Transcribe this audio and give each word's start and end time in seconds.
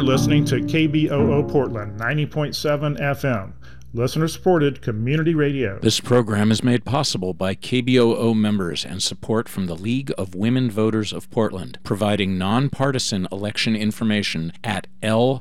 are 0.00 0.02
listening 0.02 0.46
to 0.46 0.54
KBOO 0.60 1.46
Portland 1.50 2.00
90.7 2.00 2.98
FM, 2.98 3.52
listener 3.92 4.28
supported 4.28 4.80
community 4.82 5.34
radio. 5.34 5.78
This 5.80 5.98
program 5.98 6.52
is 6.52 6.62
made 6.62 6.84
possible 6.84 7.34
by 7.34 7.56
KBOO 7.56 8.36
members 8.36 8.84
and 8.84 9.02
support 9.02 9.48
from 9.48 9.66
the 9.66 9.74
League 9.74 10.12
of 10.16 10.34
Women 10.34 10.70
Voters 10.70 11.12
of 11.12 11.28
Portland, 11.30 11.78
providing 11.82 12.38
nonpartisan 12.38 13.26
election 13.32 13.74
information 13.74 14.52
at 14.62 14.86
lwvpdx.org. 15.02 15.40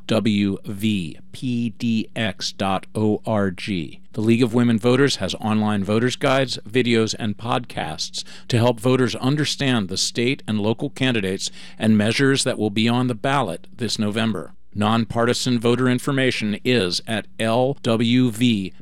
The 4.11 4.21
League 4.21 4.41
of 4.43 4.55
Women 4.55 4.79
Voters 4.79 5.17
has 5.17 5.35
online 5.35 5.83
voters' 5.83 6.15
guides, 6.15 6.57
videos, 6.67 7.13
and 7.19 7.37
podcasts 7.37 8.23
to 8.47 8.57
help 8.57 8.79
voters 8.79 9.15
understand 9.15 9.87
the 9.87 9.97
state 9.97 10.41
and 10.47 10.59
local 10.59 10.89
candidates 10.89 11.51
and 11.77 11.95
measures 11.97 12.43
that 12.43 12.57
will 12.57 12.71
be 12.71 12.89
on 12.89 13.05
the 13.07 13.15
ballot 13.15 13.67
this 13.77 13.99
November. 13.99 14.53
Nonpartisan 14.73 15.59
voter 15.59 15.89
information 15.89 16.59
is 16.63 17.01
at 17.07 17.25
lwvpdx.org. 17.37 18.75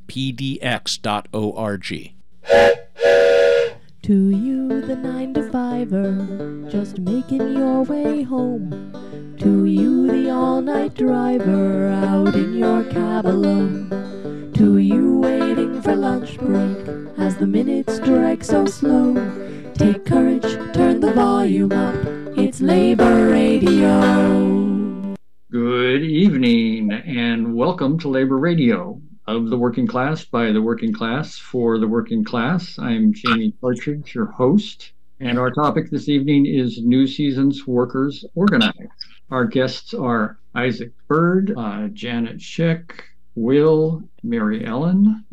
To 4.04 4.30
you, 4.30 4.82
the 4.82 4.96
nine 4.96 5.34
to 5.34 5.50
fiver, 5.52 6.66
just 6.70 7.00
making 7.00 7.54
your 7.54 7.84
way 7.84 8.24
home. 8.24 9.36
To 9.40 9.66
you, 9.66 10.08
the 10.08 10.30
all 10.30 10.62
night 10.62 10.94
driver, 10.94 11.88
out 11.90 12.34
in 12.36 12.54
your 12.54 12.84
cab 12.86 13.26
alone. 13.26 14.54
To 14.56 14.78
you, 14.78 15.20
waiting 15.20 15.82
for 15.82 15.96
lunch 15.96 16.38
break, 16.38 16.88
as 17.18 17.36
the 17.38 17.48
minutes 17.48 18.00
drag 18.00 18.44
so 18.44 18.66
slow. 18.66 19.16
Take 19.74 20.06
courage, 20.06 20.54
turn 20.74 21.02
the 21.02 21.12
volume 21.12 21.74
up, 21.74 21.96
it's 22.38 22.62
Labor 22.62 23.30
Radio. 23.30 24.67
Good 25.50 26.04
evening, 26.04 26.92
and 26.92 27.56
welcome 27.56 27.98
to 28.00 28.10
Labor 28.10 28.38
Radio 28.38 29.02
of 29.28 29.50
the 29.50 29.58
working 29.58 29.88
class 29.88 30.26
by 30.26 30.52
the 30.52 30.62
working 30.62 30.92
class 30.92 31.38
for 31.38 31.80
the 31.80 31.88
working 31.88 32.26
class. 32.26 32.78
I'm 32.78 33.14
Jamie 33.14 33.54
Partridge, 33.62 34.14
your 34.14 34.26
host, 34.26 34.92
and 35.22 35.40
our 35.40 35.50
topic 35.50 35.90
this 35.90 36.10
evening 36.10 36.48
is 36.48 36.84
New 36.84 37.08
Seasons 37.08 37.66
Workers 37.66 38.26
Organize. 38.36 38.90
Our 39.32 39.46
guests 39.46 39.94
are 39.94 40.38
Isaac 40.54 40.92
Bird, 41.08 41.54
uh, 41.58 41.88
Janet 41.94 42.40
Schick, 42.40 42.92
Will, 43.36 44.04
Mary 44.24 44.66
Ellen. 44.66 45.24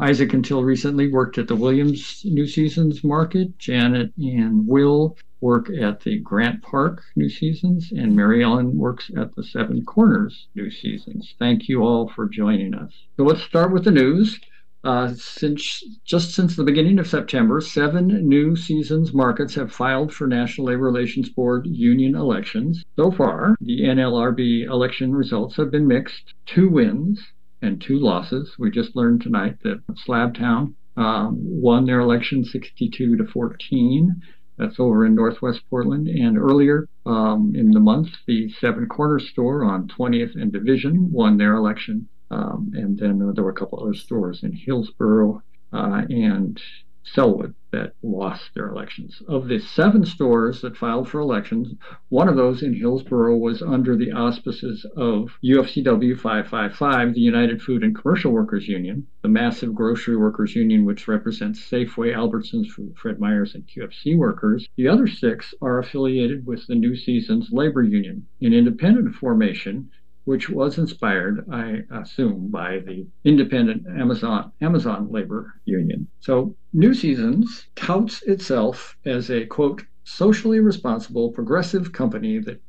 Isaac, 0.00 0.34
until 0.34 0.62
recently, 0.62 1.10
worked 1.10 1.36
at 1.36 1.48
the 1.48 1.56
Williams 1.56 2.22
New 2.24 2.46
Seasons 2.46 3.02
Market. 3.02 3.58
Janet 3.58 4.12
and 4.18 4.68
Will 4.68 5.16
work 5.44 5.68
at 5.68 6.00
the 6.00 6.18
Grant 6.20 6.62
Park 6.62 7.02
New 7.14 7.28
Seasons, 7.28 7.92
and 7.92 8.16
Mary 8.16 8.42
Ellen 8.42 8.78
works 8.78 9.10
at 9.14 9.34
the 9.34 9.44
Seven 9.44 9.84
Corners 9.84 10.48
New 10.54 10.70
Seasons. 10.70 11.34
Thank 11.38 11.68
you 11.68 11.82
all 11.82 12.08
for 12.08 12.26
joining 12.26 12.74
us. 12.74 12.92
So 13.18 13.24
let's 13.24 13.42
start 13.42 13.70
with 13.70 13.84
the 13.84 13.90
news. 13.90 14.40
Uh, 14.84 15.12
since 15.14 15.82
just 16.06 16.32
since 16.32 16.56
the 16.56 16.64
beginning 16.64 16.98
of 16.98 17.06
September, 17.06 17.60
seven 17.60 18.06
new 18.26 18.56
seasons 18.56 19.12
markets 19.12 19.54
have 19.54 19.70
filed 19.72 20.12
for 20.14 20.26
National 20.26 20.68
Labor 20.68 20.84
Relations 20.84 21.28
Board 21.28 21.66
union 21.66 22.14
elections. 22.14 22.82
So 22.96 23.10
far, 23.10 23.54
the 23.60 23.82
NLRB 23.82 24.64
election 24.64 25.14
results 25.14 25.56
have 25.56 25.70
been 25.70 25.86
mixed. 25.86 26.34
Two 26.46 26.70
wins, 26.70 27.20
and 27.60 27.80
two 27.80 27.98
losses. 27.98 28.54
We 28.58 28.70
just 28.70 28.96
learned 28.96 29.22
tonight 29.22 29.56
that 29.62 29.82
Slabtown 30.06 30.74
um, 30.96 31.36
won 31.40 31.86
their 31.86 32.00
election 32.00 32.44
62 32.44 33.16
to 33.16 33.24
14. 33.24 34.22
That's 34.56 34.78
over 34.78 35.04
in 35.04 35.14
Northwest 35.14 35.62
Portland. 35.68 36.08
And 36.08 36.38
earlier 36.38 36.88
um, 37.06 37.52
in 37.56 37.72
the 37.72 37.80
month, 37.80 38.08
the 38.26 38.50
Seven 38.60 38.86
Corner 38.86 39.18
store 39.18 39.64
on 39.64 39.88
20th 39.88 40.40
and 40.40 40.52
Division 40.52 41.10
won 41.10 41.36
their 41.36 41.54
election. 41.54 42.08
Um, 42.30 42.72
and 42.74 42.98
then 42.98 43.22
uh, 43.22 43.32
there 43.32 43.44
were 43.44 43.50
a 43.50 43.54
couple 43.54 43.80
other 43.80 43.94
stores 43.94 44.42
in 44.42 44.52
Hillsboro 44.52 45.42
uh, 45.72 46.02
and 46.08 46.60
Sellwood 47.06 47.54
that 47.70 47.94
lost 48.02 48.54
their 48.54 48.68
elections. 48.68 49.22
Of 49.28 49.46
the 49.46 49.58
seven 49.58 50.06
stores 50.06 50.62
that 50.62 50.76
filed 50.76 51.06
for 51.06 51.20
elections, 51.20 51.74
one 52.08 52.28
of 52.28 52.36
those 52.36 52.62
in 52.62 52.72
Hillsboro 52.72 53.36
was 53.36 53.60
under 53.60 53.94
the 53.94 54.12
auspices 54.12 54.86
of 54.96 55.38
UFCW 55.44 56.18
555, 56.18 57.12
the 57.12 57.20
United 57.20 57.60
Food 57.60 57.84
and 57.84 57.94
Commercial 57.94 58.32
Workers 58.32 58.68
Union, 58.68 59.06
the 59.20 59.28
massive 59.28 59.74
grocery 59.74 60.16
workers 60.16 60.56
union 60.56 60.86
which 60.86 61.06
represents 61.06 61.60
Safeway, 61.60 62.14
Albertsons, 62.14 62.68
Fred 62.96 63.20
Meyers, 63.20 63.54
and 63.54 63.66
QFC 63.66 64.16
workers. 64.16 64.66
The 64.76 64.88
other 64.88 65.06
six 65.06 65.52
are 65.60 65.78
affiliated 65.78 66.46
with 66.46 66.66
the 66.66 66.74
New 66.74 66.96
Seasons 66.96 67.50
Labor 67.52 67.82
Union, 67.82 68.26
an 68.40 68.54
independent 68.54 69.14
formation 69.14 69.90
which 70.24 70.48
was 70.48 70.78
inspired, 70.78 71.44
I 71.50 71.82
assume, 71.90 72.48
by 72.48 72.78
the 72.78 73.06
independent 73.24 73.86
Amazon 73.86 74.52
Amazon 74.62 75.10
labor 75.10 75.60
union. 75.66 76.08
So 76.20 76.56
New 76.76 76.92
Seasons 76.92 77.68
touts 77.76 78.22
itself 78.22 78.96
as 79.06 79.30
a 79.30 79.46
quote 79.46 79.84
socially 80.02 80.58
responsible 80.58 81.30
progressive 81.30 81.92
company 81.92 82.40
that 82.40 82.60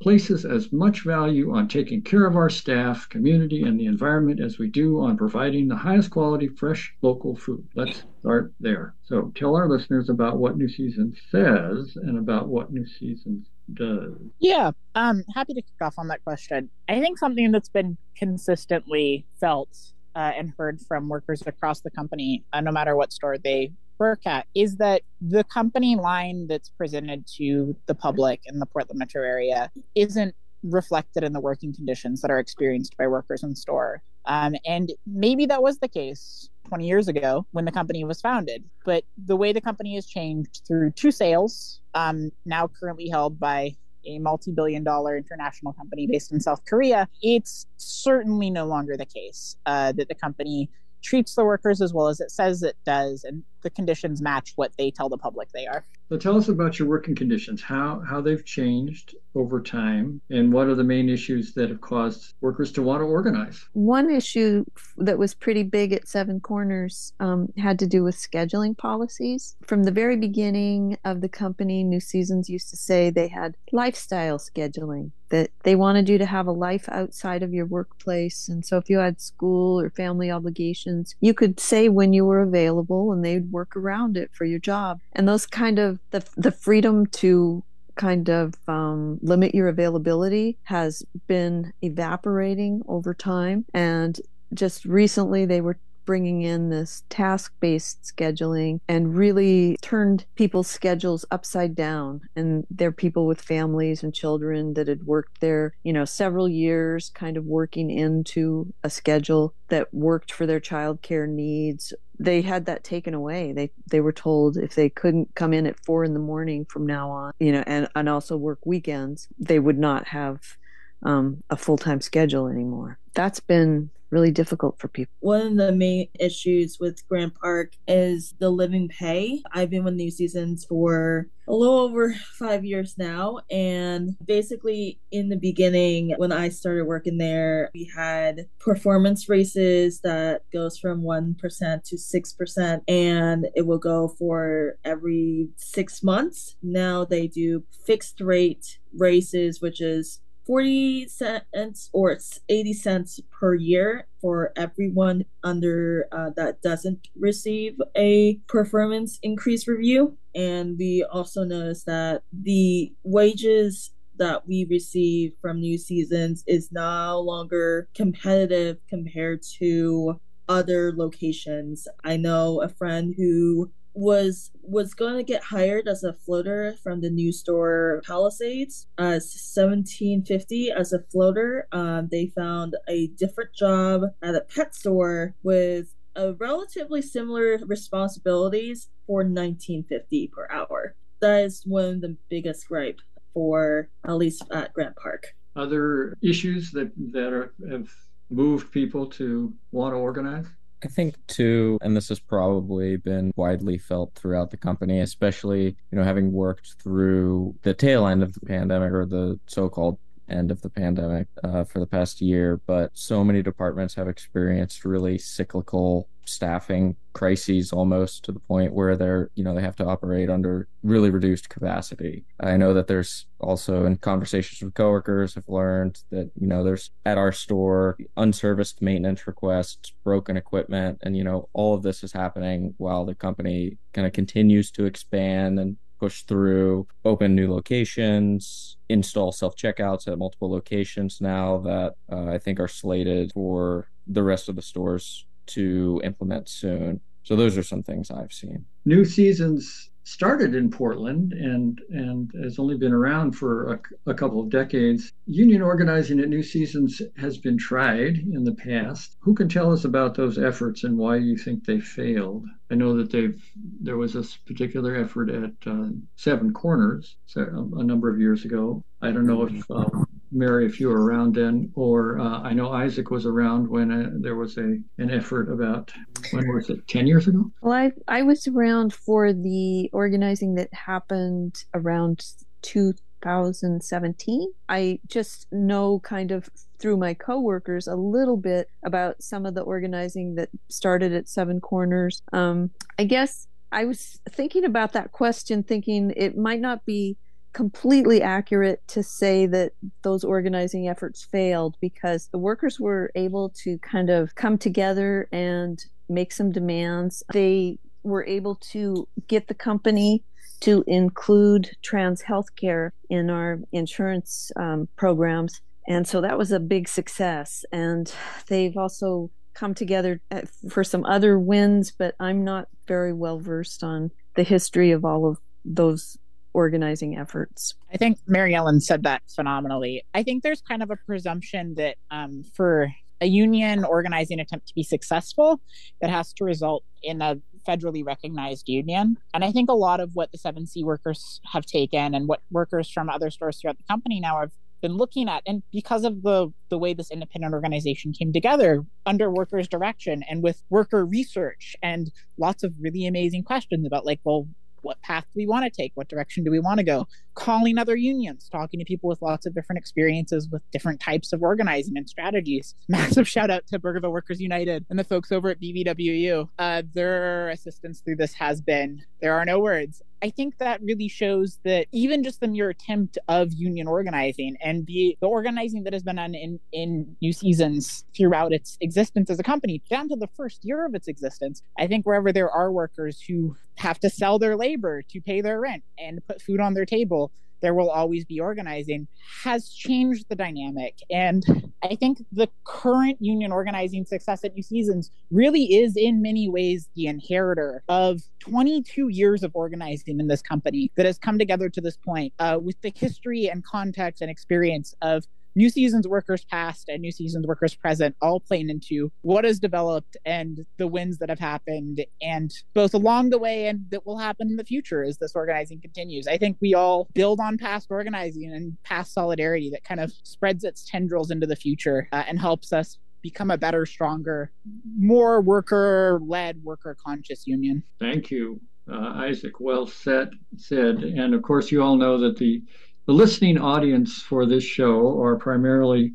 places 0.00 0.44
as 0.44 0.72
much 0.72 1.04
value 1.04 1.52
on 1.52 1.66
taking 1.66 2.00
care 2.00 2.26
of 2.26 2.36
our 2.36 2.48
staff, 2.48 3.08
community, 3.08 3.62
and 3.62 3.78
the 3.78 3.86
environment 3.86 4.40
as 4.40 4.58
we 4.58 4.68
do 4.68 5.00
on 5.00 5.16
providing 5.16 5.66
the 5.66 5.76
highest 5.76 6.10
quality 6.10 6.46
fresh 6.46 6.94
local 7.02 7.34
food. 7.34 7.66
Let's 7.74 8.04
start 8.20 8.52
there. 8.60 8.94
So 9.02 9.32
tell 9.34 9.56
our 9.56 9.68
listeners 9.68 10.08
about 10.08 10.38
what 10.38 10.56
New 10.56 10.68
Seasons 10.68 11.18
says 11.30 11.96
and 11.96 12.18
about 12.18 12.46
what 12.46 12.72
New 12.72 12.86
Seasons 12.86 13.46
does. 13.74 14.14
Yeah, 14.38 14.70
um, 14.94 15.24
happy 15.34 15.54
to 15.54 15.62
kick 15.62 15.80
off 15.80 15.98
on 15.98 16.06
that 16.08 16.22
question. 16.22 16.70
I 16.88 17.00
think 17.00 17.18
something 17.18 17.50
that's 17.50 17.68
been 17.68 17.96
consistently 18.16 19.26
felt 19.40 19.92
uh, 20.14 20.32
and 20.36 20.52
heard 20.58 20.80
from 20.80 21.08
workers 21.08 21.42
across 21.46 21.80
the 21.80 21.90
company, 21.90 22.44
uh, 22.52 22.60
no 22.60 22.70
matter 22.70 22.96
what 22.96 23.12
store 23.12 23.38
they 23.38 23.72
work 23.98 24.26
at, 24.26 24.46
is 24.54 24.76
that 24.76 25.02
the 25.20 25.44
company 25.44 25.96
line 25.96 26.46
that's 26.46 26.70
presented 26.70 27.26
to 27.36 27.76
the 27.86 27.94
public 27.94 28.40
in 28.46 28.58
the 28.58 28.66
Portland 28.66 28.98
metro 28.98 29.22
area 29.22 29.70
isn't 29.94 30.34
reflected 30.62 31.24
in 31.24 31.32
the 31.32 31.40
working 31.40 31.74
conditions 31.74 32.20
that 32.20 32.30
are 32.30 32.38
experienced 32.38 32.96
by 32.96 33.06
workers 33.06 33.42
in 33.42 33.54
store. 33.54 34.02
Um, 34.26 34.54
and 34.66 34.92
maybe 35.06 35.46
that 35.46 35.62
was 35.62 35.78
the 35.78 35.88
case 35.88 36.50
20 36.68 36.86
years 36.86 37.08
ago 37.08 37.46
when 37.52 37.64
the 37.64 37.72
company 37.72 38.04
was 38.04 38.20
founded. 38.20 38.64
But 38.84 39.04
the 39.26 39.36
way 39.36 39.52
the 39.52 39.60
company 39.60 39.94
has 39.94 40.06
changed 40.06 40.62
through 40.66 40.92
two 40.92 41.10
sales, 41.10 41.80
um, 41.94 42.30
now 42.44 42.68
currently 42.68 43.08
held 43.08 43.40
by 43.40 43.74
a 44.04 44.18
multi 44.18 44.50
billion 44.50 44.84
dollar 44.84 45.16
international 45.16 45.72
company 45.72 46.06
based 46.06 46.32
in 46.32 46.40
South 46.40 46.64
Korea, 46.64 47.08
it's 47.22 47.66
certainly 47.76 48.50
no 48.50 48.66
longer 48.66 48.96
the 48.96 49.06
case 49.06 49.56
uh, 49.66 49.92
that 49.92 50.08
the 50.08 50.14
company 50.14 50.70
treats 51.02 51.34
the 51.34 51.44
workers 51.44 51.80
as 51.80 51.94
well 51.94 52.08
as 52.08 52.20
it 52.20 52.30
says 52.30 52.62
it 52.62 52.76
does, 52.84 53.24
and 53.24 53.42
the 53.62 53.70
conditions 53.70 54.20
match 54.20 54.52
what 54.56 54.76
they 54.76 54.90
tell 54.90 55.08
the 55.08 55.18
public 55.18 55.50
they 55.52 55.66
are. 55.66 55.84
So 56.08 56.16
tell 56.16 56.36
us 56.36 56.48
about 56.48 56.78
your 56.78 56.88
working 56.88 57.14
conditions, 57.14 57.62
how 57.62 58.00
how 58.00 58.20
they've 58.20 58.44
changed 58.44 59.14
over 59.36 59.60
time, 59.60 60.20
and 60.28 60.52
what 60.52 60.66
are 60.66 60.74
the 60.74 60.84
main 60.84 61.08
issues 61.08 61.54
that 61.54 61.68
have 61.68 61.80
caused 61.80 62.34
workers 62.40 62.72
to 62.72 62.82
want 62.82 63.00
to 63.00 63.04
organize. 63.04 63.68
One 63.74 64.10
issue 64.10 64.64
that 64.96 65.18
was 65.18 65.34
pretty 65.34 65.62
big 65.62 65.92
at 65.92 66.08
Seven 66.08 66.40
Corners 66.40 67.12
um, 67.20 67.52
had 67.56 67.78
to 67.78 67.86
do 67.86 68.02
with 68.02 68.16
scheduling 68.16 68.76
policies. 68.76 69.54
From 69.64 69.84
the 69.84 69.92
very 69.92 70.16
beginning 70.16 70.98
of 71.04 71.20
the 71.20 71.28
company, 71.28 71.84
New 71.84 72.00
Seasons 72.00 72.50
used 72.50 72.70
to 72.70 72.76
say 72.76 73.10
they 73.10 73.28
had 73.28 73.56
lifestyle 73.70 74.38
scheduling 74.38 75.12
that 75.30 75.50
they 75.62 75.76
wanted 75.76 76.08
you 76.08 76.18
to 76.18 76.26
have 76.26 76.46
a 76.46 76.52
life 76.52 76.88
outside 76.88 77.42
of 77.42 77.54
your 77.54 77.66
workplace. 77.66 78.48
And 78.48 78.66
so 78.66 78.76
if 78.76 78.90
you 78.90 78.98
had 78.98 79.20
school 79.20 79.80
or 79.80 79.90
family 79.90 80.30
obligations, 80.30 81.14
you 81.20 81.32
could 81.34 81.58
say 81.58 81.88
when 81.88 82.12
you 82.12 82.24
were 82.24 82.40
available 82.40 83.12
and 83.12 83.24
they'd 83.24 83.49
work 83.50 83.76
around 83.76 84.16
it 84.16 84.30
for 84.32 84.44
your 84.44 84.58
job. 84.58 85.00
And 85.12 85.28
those 85.28 85.46
kind 85.46 85.78
of 85.78 85.98
the 86.10 86.24
the 86.36 86.52
freedom 86.52 87.06
to 87.06 87.62
kind 87.96 88.30
of 88.30 88.54
um, 88.66 89.18
limit 89.20 89.54
your 89.54 89.68
availability 89.68 90.56
has 90.64 91.04
been 91.26 91.72
evaporating 91.82 92.82
over 92.88 93.12
time. 93.12 93.66
And 93.74 94.18
just 94.54 94.86
recently, 94.86 95.44
they 95.44 95.60
were 95.60 95.78
bringing 96.06 96.42
in 96.42 96.70
this 96.70 97.04
task 97.08 97.52
based 97.60 98.02
scheduling 98.02 98.80
and 98.88 99.14
really 99.14 99.76
turned 99.80 100.24
people's 100.34 100.66
schedules 100.66 101.24
upside 101.30 101.74
down. 101.74 102.22
And 102.34 102.66
they're 102.70 102.90
people 102.90 103.26
with 103.26 103.40
families 103.40 104.02
and 104.02 104.12
children 104.12 104.74
that 104.74 104.88
had 104.88 105.04
worked 105.04 105.40
there, 105.40 105.74
you 105.84 105.92
know, 105.92 106.04
several 106.04 106.48
years, 106.48 107.10
kind 107.14 107.36
of 107.36 107.44
working 107.44 107.90
into 107.90 108.72
a 108.82 108.90
schedule 108.90 109.54
that 109.68 109.92
worked 109.94 110.32
for 110.32 110.46
their 110.46 110.58
childcare 110.58 111.28
needs 111.28 111.92
they 112.20 112.42
had 112.42 112.66
that 112.66 112.84
taken 112.84 113.14
away. 113.14 113.52
They 113.52 113.70
they 113.90 114.00
were 114.00 114.12
told 114.12 114.58
if 114.58 114.74
they 114.74 114.90
couldn't 114.90 115.34
come 115.34 115.54
in 115.54 115.66
at 115.66 115.82
four 115.84 116.04
in 116.04 116.12
the 116.12 116.20
morning 116.20 116.66
from 116.66 116.86
now 116.86 117.10
on, 117.10 117.32
you 117.40 117.50
know, 117.50 117.64
and 117.66 117.88
and 117.96 118.08
also 118.08 118.36
work 118.36 118.60
weekends, 118.66 119.26
they 119.38 119.58
would 119.58 119.78
not 119.78 120.08
have 120.08 120.58
um, 121.02 121.42
a 121.50 121.56
full 121.56 121.78
time 121.78 122.00
schedule 122.00 122.46
anymore. 122.46 122.98
That's 123.14 123.40
been 123.40 123.90
really 124.10 124.30
difficult 124.30 124.78
for 124.78 124.88
people. 124.88 125.12
One 125.20 125.46
of 125.46 125.56
the 125.56 125.72
main 125.72 126.08
issues 126.18 126.78
with 126.80 127.06
Grant 127.08 127.34
Park 127.34 127.72
is 127.86 128.34
the 128.38 128.50
living 128.50 128.88
pay. 128.88 129.42
I've 129.52 129.70
been 129.70 129.84
with 129.84 129.94
New 129.94 130.10
Seasons 130.10 130.64
for 130.64 131.28
a 131.46 131.54
little 131.54 131.78
over 131.78 132.14
five 132.38 132.64
years 132.64 132.96
now. 132.98 133.40
And 133.50 134.16
basically, 134.24 135.00
in 135.10 135.28
the 135.28 135.36
beginning, 135.36 136.14
when 136.16 136.32
I 136.32 136.48
started 136.48 136.84
working 136.84 137.18
there, 137.18 137.70
we 137.74 137.90
had 137.94 138.46
performance 138.58 139.28
races 139.28 140.00
that 140.00 140.42
goes 140.52 140.78
from 140.78 141.02
1% 141.02 141.84
to 141.84 141.96
6%, 141.96 142.80
and 142.88 143.46
it 143.54 143.66
will 143.66 143.78
go 143.78 144.08
for 144.08 144.76
every 144.84 145.48
six 145.56 146.02
months. 146.02 146.56
Now 146.62 147.04
they 147.04 147.26
do 147.26 147.64
fixed 147.86 148.20
rate 148.20 148.78
races, 148.92 149.60
which 149.60 149.80
is 149.80 150.20
40 150.46 151.08
cents 151.08 151.90
or 151.92 152.10
it's 152.12 152.40
80 152.48 152.72
cents 152.72 153.20
per 153.30 153.54
year 153.54 154.06
for 154.20 154.52
everyone 154.56 155.24
under 155.42 156.08
uh, 156.12 156.30
that 156.36 156.62
doesn't 156.62 157.08
receive 157.16 157.80
a 157.96 158.38
performance 158.48 159.18
increase 159.22 159.66
review. 159.68 160.16
And 160.34 160.78
we 160.78 161.04
also 161.04 161.44
noticed 161.44 161.86
that 161.86 162.22
the 162.32 162.92
wages 163.02 163.90
that 164.16 164.46
we 164.46 164.66
receive 164.68 165.32
from 165.40 165.60
new 165.60 165.78
seasons 165.78 166.44
is 166.46 166.70
no 166.70 167.20
longer 167.20 167.88
competitive 167.94 168.76
compared 168.88 169.42
to 169.58 170.20
other 170.48 170.92
locations. 170.94 171.88
I 172.04 172.16
know 172.16 172.60
a 172.60 172.68
friend 172.68 173.14
who 173.16 173.70
was 173.94 174.50
was 174.62 174.94
going 174.94 175.16
to 175.16 175.22
get 175.22 175.42
hired 175.42 175.88
as 175.88 176.04
a 176.04 176.12
floater 176.12 176.74
from 176.82 177.00
the 177.00 177.10
new 177.10 177.32
store 177.32 178.02
Palisades 178.06 178.86
as 178.98 179.24
1750 179.54 180.70
as 180.70 180.92
a 180.92 181.00
floater. 181.00 181.66
Um, 181.72 182.08
they 182.10 182.26
found 182.26 182.76
a 182.88 183.08
different 183.08 183.52
job 183.54 184.02
at 184.22 184.34
a 184.34 184.42
pet 184.42 184.74
store 184.74 185.34
with 185.42 185.94
a 186.16 186.34
relatively 186.34 187.02
similar 187.02 187.58
responsibilities 187.66 188.88
for 189.06 189.18
1950 189.18 190.28
per 190.28 190.48
hour. 190.50 190.94
That 191.20 191.44
is 191.44 191.62
one 191.64 191.84
of 191.84 192.00
the 192.00 192.16
biggest 192.28 192.68
gripe 192.68 193.00
for 193.34 193.88
at 194.04 194.16
least 194.16 194.44
at 194.52 194.72
Grant 194.72 194.96
Park. 194.96 195.34
Other 195.56 196.16
issues 196.22 196.70
that 196.72 196.92
that 197.12 197.32
are, 197.32 197.52
have 197.70 197.92
moved 198.30 198.70
people 198.70 199.06
to 199.06 199.52
want 199.72 199.92
to 199.94 199.98
organize. 199.98 200.46
I 200.82 200.88
think 200.88 201.14
too, 201.26 201.78
and 201.82 201.96
this 201.96 202.08
has 202.08 202.18
probably 202.18 202.96
been 202.96 203.32
widely 203.36 203.76
felt 203.78 204.14
throughout 204.14 204.50
the 204.50 204.56
company, 204.56 205.00
especially, 205.00 205.76
you 205.90 205.98
know, 205.98 206.04
having 206.04 206.32
worked 206.32 206.76
through 206.82 207.54
the 207.62 207.74
tail 207.74 208.06
end 208.06 208.22
of 208.22 208.32
the 208.32 208.40
pandemic 208.40 208.92
or 208.92 209.04
the 209.04 209.38
so-called 209.46 209.98
end 210.30 210.50
of 210.50 210.62
the 210.62 210.70
pandemic 210.70 211.28
uh, 211.44 211.64
for 211.64 211.80
the 211.80 211.86
past 211.86 212.20
year, 212.20 212.60
but 212.66 212.90
so 212.94 213.24
many 213.24 213.42
departments 213.42 213.94
have 213.94 214.08
experienced 214.08 214.84
really 214.84 215.18
cyclical 215.18 216.08
staffing 216.24 216.96
crises 217.12 217.72
almost 217.72 218.24
to 218.24 218.32
the 218.32 218.40
point 218.40 218.72
where 218.72 218.96
they're, 218.96 219.30
you 219.34 219.42
know, 219.42 219.54
they 219.54 219.60
have 219.60 219.76
to 219.76 219.84
operate 219.84 220.30
under 220.30 220.68
really 220.82 221.10
reduced 221.10 221.48
capacity. 221.48 222.24
I 222.38 222.56
know 222.56 222.72
that 222.74 222.86
there's 222.86 223.26
also 223.40 223.84
in 223.84 223.96
conversations 223.96 224.62
with 224.62 224.74
coworkers 224.74 225.34
have 225.34 225.48
learned 225.48 226.00
that, 226.10 226.30
you 226.40 226.46
know, 226.46 226.62
there's 226.62 226.90
at 227.04 227.18
our 227.18 227.32
store 227.32 227.96
unserviced 228.16 228.80
maintenance 228.80 229.26
requests, 229.26 229.92
broken 230.04 230.36
equipment, 230.36 230.98
and, 231.02 231.16
you 231.16 231.24
know, 231.24 231.48
all 231.52 231.74
of 231.74 231.82
this 231.82 232.04
is 232.04 232.12
happening 232.12 232.74
while 232.78 233.04
the 233.04 233.14
company 233.14 233.76
kind 233.92 234.06
of 234.06 234.12
continues 234.12 234.70
to 234.70 234.84
expand 234.84 235.58
and 235.58 235.76
push 236.00 236.22
through, 236.22 236.88
open 237.04 237.34
new 237.34 237.52
locations, 237.52 238.78
install 238.88 239.30
self 239.30 239.54
checkouts 239.54 240.08
at 240.08 240.18
multiple 240.18 240.50
locations 240.50 241.20
now 241.20 241.58
that 241.58 241.94
uh, 242.10 242.24
I 242.34 242.38
think 242.38 242.58
are 242.58 242.68
slated 242.68 243.32
for 243.32 243.90
the 244.06 244.22
rest 244.22 244.48
of 244.48 244.56
the 244.56 244.62
stores 244.62 245.26
to 245.48 246.00
implement 246.02 246.48
soon. 246.48 247.00
So 247.22 247.36
those 247.36 247.58
are 247.58 247.62
some 247.62 247.82
things 247.82 248.10
I've 248.10 248.32
seen. 248.32 248.64
New 248.86 249.04
seasons 249.04 249.89
started 250.04 250.54
in 250.54 250.70
Portland 250.70 251.32
and 251.32 251.80
and 251.90 252.32
has 252.42 252.58
only 252.58 252.76
been 252.76 252.92
around 252.92 253.32
for 253.32 253.72
a, 253.72 253.80
a, 254.10 254.14
couple 254.14 254.40
of 254.40 254.48
decades. 254.48 255.12
Union 255.26 255.62
organizing 255.62 256.20
at 256.20 256.28
New 256.28 256.42
Seasons 256.42 257.02
has 257.16 257.38
been 257.38 257.58
tried 257.58 258.18
in 258.18 258.44
the 258.44 258.54
past. 258.54 259.16
Who 259.20 259.34
can 259.34 259.48
tell 259.48 259.72
us 259.72 259.84
about 259.84 260.14
those 260.14 260.38
efforts 260.38 260.84
and 260.84 260.96
why 260.96 261.16
you 261.16 261.36
think 261.36 261.64
they 261.64 261.80
failed? 261.80 262.46
I 262.70 262.74
know 262.74 262.96
that 262.96 263.10
they've 263.10 263.42
there 263.80 263.96
was 263.96 264.16
a 264.16 264.24
particular 264.46 264.96
effort 264.96 265.30
at 265.30 265.52
uh, 265.66 265.88
Seven 266.16 266.52
Corners 266.52 267.16
a, 267.36 267.42
a, 267.42 267.84
number 267.84 268.08
of 268.08 268.20
years 268.20 268.44
ago. 268.44 268.82
I 269.02 269.10
don't 269.10 269.26
know 269.26 269.44
if 269.44 269.70
um, 269.70 270.06
Mary, 270.32 270.66
if 270.66 270.80
you 270.80 270.88
were 270.88 271.04
around 271.04 271.34
then, 271.34 271.72
or 271.74 272.18
uh, 272.20 272.40
I 272.40 272.52
know 272.52 272.70
Isaac 272.72 273.10
was 273.10 273.26
around 273.26 273.68
when 273.68 273.90
uh, 273.90 274.10
there 274.14 274.36
was 274.36 274.56
a 274.56 274.78
an 274.98 275.10
effort 275.10 275.52
about 275.52 275.92
when 276.32 276.46
was 276.52 276.70
it 276.70 276.86
ten 276.88 277.06
years 277.06 277.26
ago? 277.28 277.50
Well, 277.62 277.72
I 277.72 277.92
I 278.08 278.22
was 278.22 278.46
around 278.46 278.92
for 278.92 279.32
the 279.32 279.90
organizing 279.92 280.54
that 280.56 280.72
happened 280.72 281.64
around 281.74 282.24
2017. 282.62 284.52
I 284.68 285.00
just 285.08 285.46
know 285.52 286.00
kind 286.00 286.30
of 286.30 286.48
through 286.78 286.96
my 286.96 287.14
coworkers 287.14 287.86
a 287.86 287.96
little 287.96 288.36
bit 288.36 288.70
about 288.82 289.22
some 289.22 289.44
of 289.44 289.54
the 289.54 289.60
organizing 289.60 290.34
that 290.36 290.48
started 290.68 291.12
at 291.12 291.28
Seven 291.28 291.60
Corners. 291.60 292.22
Um, 292.32 292.70
I 292.98 293.04
guess 293.04 293.46
I 293.72 293.84
was 293.84 294.18
thinking 294.28 294.64
about 294.64 294.92
that 294.94 295.12
question, 295.12 295.62
thinking 295.62 296.12
it 296.16 296.36
might 296.36 296.60
not 296.60 296.84
be 296.84 297.16
completely 297.52 298.22
accurate 298.22 298.86
to 298.88 299.02
say 299.02 299.46
that 299.46 299.72
those 300.02 300.24
organizing 300.24 300.88
efforts 300.88 301.24
failed 301.24 301.76
because 301.80 302.28
the 302.28 302.38
workers 302.38 302.78
were 302.78 303.10
able 303.14 303.50
to 303.62 303.78
kind 303.78 304.10
of 304.10 304.34
come 304.34 304.58
together 304.58 305.28
and 305.32 305.84
make 306.08 306.32
some 306.32 306.52
demands. 306.52 307.22
They 307.32 307.78
were 308.02 308.24
able 308.26 308.56
to 308.72 309.08
get 309.26 309.48
the 309.48 309.54
company 309.54 310.24
to 310.60 310.84
include 310.86 311.70
trans 311.82 312.22
healthcare 312.22 312.90
in 313.08 313.30
our 313.30 313.60
insurance 313.72 314.52
um, 314.56 314.88
programs. 314.96 315.60
And 315.88 316.06
so 316.06 316.20
that 316.20 316.38
was 316.38 316.52
a 316.52 316.60
big 316.60 316.88
success. 316.88 317.64
And 317.72 318.12
they've 318.48 318.76
also 318.76 319.30
come 319.54 319.74
together 319.74 320.20
uh, 320.30 320.42
for 320.68 320.84
some 320.84 321.04
other 321.04 321.38
wins, 321.38 321.90
but 321.90 322.14
I'm 322.20 322.44
not 322.44 322.68
very 322.86 323.12
well 323.12 323.38
versed 323.38 323.82
on 323.82 324.10
the 324.34 324.42
history 324.42 324.90
of 324.90 325.04
all 325.04 325.26
of 325.26 325.38
those 325.64 326.18
organizing 326.52 327.16
efforts. 327.16 327.74
I 327.92 327.96
think 327.96 328.18
Mary 328.26 328.54
Ellen 328.54 328.80
said 328.80 329.02
that 329.04 329.22
phenomenally. 329.34 330.02
I 330.14 330.22
think 330.22 330.42
there's 330.42 330.60
kind 330.60 330.82
of 330.82 330.90
a 330.90 330.96
presumption 330.96 331.74
that 331.74 331.96
um, 332.10 332.44
for 332.54 332.92
a 333.20 333.26
union 333.26 333.84
organizing 333.84 334.40
attempt 334.40 334.68
to 334.68 334.74
be 334.74 334.82
successful, 334.82 335.60
that 336.00 336.10
has 336.10 336.32
to 336.34 336.44
result 336.44 336.84
in 337.02 337.20
a 337.20 337.36
federally 337.68 338.04
recognized 338.04 338.68
union. 338.68 339.16
And 339.34 339.44
I 339.44 339.52
think 339.52 339.68
a 339.68 339.74
lot 339.74 340.00
of 340.00 340.14
what 340.14 340.32
the 340.32 340.38
7C 340.38 340.82
workers 340.84 341.40
have 341.52 341.66
taken 341.66 342.14
and 342.14 342.26
what 342.26 342.40
workers 342.50 342.90
from 342.90 343.10
other 343.10 343.30
stores 343.30 343.60
throughout 343.60 343.76
the 343.76 343.84
company 343.84 344.20
now 344.20 344.40
have 344.40 344.52
been 344.80 344.96
looking 344.96 345.28
at 345.28 345.42
and 345.46 345.62
because 345.72 346.04
of 346.04 346.22
the 346.22 346.48
the 346.70 346.78
way 346.78 346.94
this 346.94 347.10
independent 347.10 347.52
organization 347.52 348.14
came 348.14 348.32
together 348.32 348.82
under 349.04 349.30
workers 349.30 349.68
direction 349.68 350.22
and 350.28 350.42
with 350.42 350.62
worker 350.70 351.04
research 351.04 351.76
and 351.82 352.10
lots 352.38 352.62
of 352.62 352.72
really 352.80 353.06
amazing 353.06 353.42
questions 353.42 353.86
about 353.86 354.06
like 354.06 354.20
well 354.24 354.48
what 354.82 355.00
path 355.02 355.24
do 355.24 355.36
we 355.36 355.46
want 355.46 355.64
to 355.64 355.70
take? 355.70 355.92
What 355.94 356.08
direction 356.08 356.44
do 356.44 356.50
we 356.50 356.58
want 356.58 356.78
to 356.78 356.84
go? 356.84 357.06
Calling 357.40 357.78
other 357.78 357.96
unions, 357.96 358.50
talking 358.52 358.78
to 358.80 358.84
people 358.84 359.08
with 359.08 359.22
lots 359.22 359.46
of 359.46 359.54
different 359.54 359.78
experiences 359.78 360.46
with 360.50 360.60
different 360.72 361.00
types 361.00 361.32
of 361.32 361.42
organizing 361.42 361.96
and 361.96 362.06
strategies. 362.06 362.74
Massive 362.88 363.26
shout 363.26 363.50
out 363.50 363.66
to 363.68 363.78
Burgerville 363.78 364.12
Workers 364.12 364.42
United 364.42 364.84
and 364.90 364.98
the 364.98 365.04
folks 365.04 365.32
over 365.32 365.48
at 365.48 365.58
BVWU. 365.58 366.50
Uh, 366.58 366.82
their 366.92 367.48
assistance 367.48 368.00
through 368.00 368.16
this 368.16 368.34
has 368.34 368.60
been 368.60 369.02
there 369.22 369.34
are 369.34 369.46
no 369.46 369.58
words. 369.58 370.02
I 370.22 370.28
think 370.28 370.58
that 370.58 370.82
really 370.82 371.08
shows 371.08 371.58
that 371.64 371.86
even 371.92 372.22
just 372.22 372.40
the 372.40 372.48
mere 372.48 372.68
attempt 372.68 373.16
of 373.28 373.52
union 373.54 373.86
organizing 373.86 374.56
and 374.62 374.86
the, 374.86 375.16
the 375.20 375.26
organizing 375.26 375.84
that 375.84 375.94
has 375.94 376.02
been 376.02 376.16
done 376.16 376.34
in, 376.34 376.60
in 376.72 377.16
New 377.22 377.32
Seasons 377.32 378.04
throughout 378.14 378.52
its 378.52 378.76
existence 378.82 379.30
as 379.30 379.38
a 379.38 379.42
company, 379.42 379.82
down 379.88 380.08
to 380.10 380.16
the 380.16 380.28
first 380.36 380.62
year 380.62 380.84
of 380.84 380.94
its 380.94 381.08
existence, 381.08 381.62
I 381.78 381.86
think 381.86 382.04
wherever 382.04 382.32
there 382.32 382.50
are 382.50 382.70
workers 382.70 383.22
who 383.26 383.56
have 383.76 383.98
to 384.00 384.10
sell 384.10 384.38
their 384.38 384.56
labor 384.56 385.02
to 385.10 385.20
pay 385.22 385.40
their 385.40 385.58
rent 385.58 385.84
and 385.98 386.24
put 386.26 386.42
food 386.42 386.60
on 386.60 386.74
their 386.74 386.84
table, 386.84 387.29
there 387.60 387.74
will 387.74 387.90
always 387.90 388.24
be 388.24 388.40
organizing 388.40 389.06
has 389.42 389.70
changed 389.70 390.26
the 390.28 390.36
dynamic. 390.36 390.98
And 391.10 391.72
I 391.82 391.94
think 391.94 392.24
the 392.32 392.48
current 392.64 393.18
union 393.20 393.52
organizing 393.52 394.04
success 394.04 394.44
at 394.44 394.54
New 394.54 394.62
Seasons 394.62 395.10
really 395.30 395.74
is, 395.74 395.96
in 395.96 396.22
many 396.22 396.48
ways, 396.48 396.88
the 396.94 397.06
inheritor 397.06 397.82
of 397.88 398.20
22 398.40 399.08
years 399.08 399.42
of 399.42 399.52
organizing 399.54 400.20
in 400.20 400.28
this 400.28 400.42
company 400.42 400.90
that 400.96 401.06
has 401.06 401.18
come 401.18 401.38
together 401.38 401.68
to 401.68 401.80
this 401.80 401.96
point 401.96 402.32
uh, 402.38 402.58
with 402.60 402.80
the 402.82 402.92
history 402.94 403.48
and 403.48 403.64
context 403.64 404.22
and 404.22 404.30
experience 404.30 404.94
of 405.02 405.24
new 405.60 405.68
seasons 405.68 406.08
workers 406.08 406.42
past 406.46 406.88
and 406.88 407.02
new 407.02 407.12
seasons 407.12 407.46
workers 407.46 407.74
present 407.74 408.16
all 408.22 408.40
playing 408.40 408.70
into 408.70 409.12
what 409.20 409.44
has 409.44 409.58
developed 409.60 410.16
and 410.24 410.64
the 410.78 410.86
wins 410.86 411.18
that 411.18 411.28
have 411.28 411.38
happened 411.38 412.02
and 412.22 412.50
both 412.72 412.94
along 412.94 413.28
the 413.28 413.38
way 413.38 413.66
and 413.66 413.84
that 413.90 414.06
will 414.06 414.16
happen 414.16 414.48
in 414.48 414.56
the 414.56 414.64
future 414.64 415.02
as 415.02 415.18
this 415.18 415.36
organizing 415.36 415.78
continues. 415.78 416.26
I 416.26 416.38
think 416.38 416.56
we 416.62 416.72
all 416.72 417.08
build 417.12 417.40
on 417.40 417.58
past 417.58 417.88
organizing 417.90 418.50
and 418.50 418.74
past 418.84 419.12
solidarity 419.12 419.68
that 419.68 419.84
kind 419.84 420.00
of 420.00 420.10
spreads 420.22 420.64
its 420.64 420.88
tendrils 420.90 421.30
into 421.30 421.46
the 421.46 421.56
future 421.56 422.08
uh, 422.10 422.24
and 422.26 422.40
helps 422.40 422.72
us 422.72 422.96
become 423.20 423.50
a 423.50 423.58
better 423.58 423.84
stronger 423.84 424.50
more 424.98 425.42
worker 425.42 426.18
led 426.24 426.64
worker 426.64 426.96
conscious 427.04 427.46
union. 427.46 427.82
Thank 427.98 428.30
you 428.30 428.62
uh, 428.90 429.12
isaac. 429.14 429.60
Well 429.60 429.86
said 429.86 430.30
said 430.56 430.96
and 430.96 431.34
of 431.34 431.42
course 431.42 431.70
you 431.70 431.82
all 431.82 431.96
know 431.96 432.16
that 432.18 432.38
the 432.38 432.62
the 433.06 433.12
listening 433.12 433.58
audience 433.58 434.22
for 434.22 434.46
this 434.46 434.64
show 434.64 435.20
are 435.20 435.36
primarily 435.36 436.14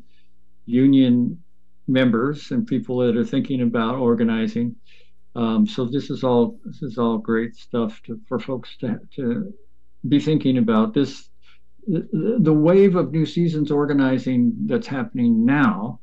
union 0.66 1.42
members 1.88 2.50
and 2.50 2.66
people 2.66 2.98
that 2.98 3.16
are 3.16 3.24
thinking 3.24 3.62
about 3.62 3.96
organizing. 3.96 4.76
Um, 5.34 5.66
so 5.66 5.84
this 5.84 6.10
is 6.10 6.24
all 6.24 6.58
this 6.64 6.82
is 6.82 6.98
all 6.98 7.18
great 7.18 7.54
stuff 7.54 8.00
to, 8.04 8.20
for 8.26 8.38
folks 8.38 8.76
to, 8.78 8.98
to 9.16 9.52
be 10.08 10.18
thinking 10.18 10.58
about. 10.58 10.94
This 10.94 11.28
the, 11.86 12.52
wave 12.52 12.96
of 12.96 13.12
new 13.12 13.26
seasons 13.26 13.70
organizing 13.70 14.52
that's 14.66 14.88
happening 14.88 15.44
now 15.44 16.00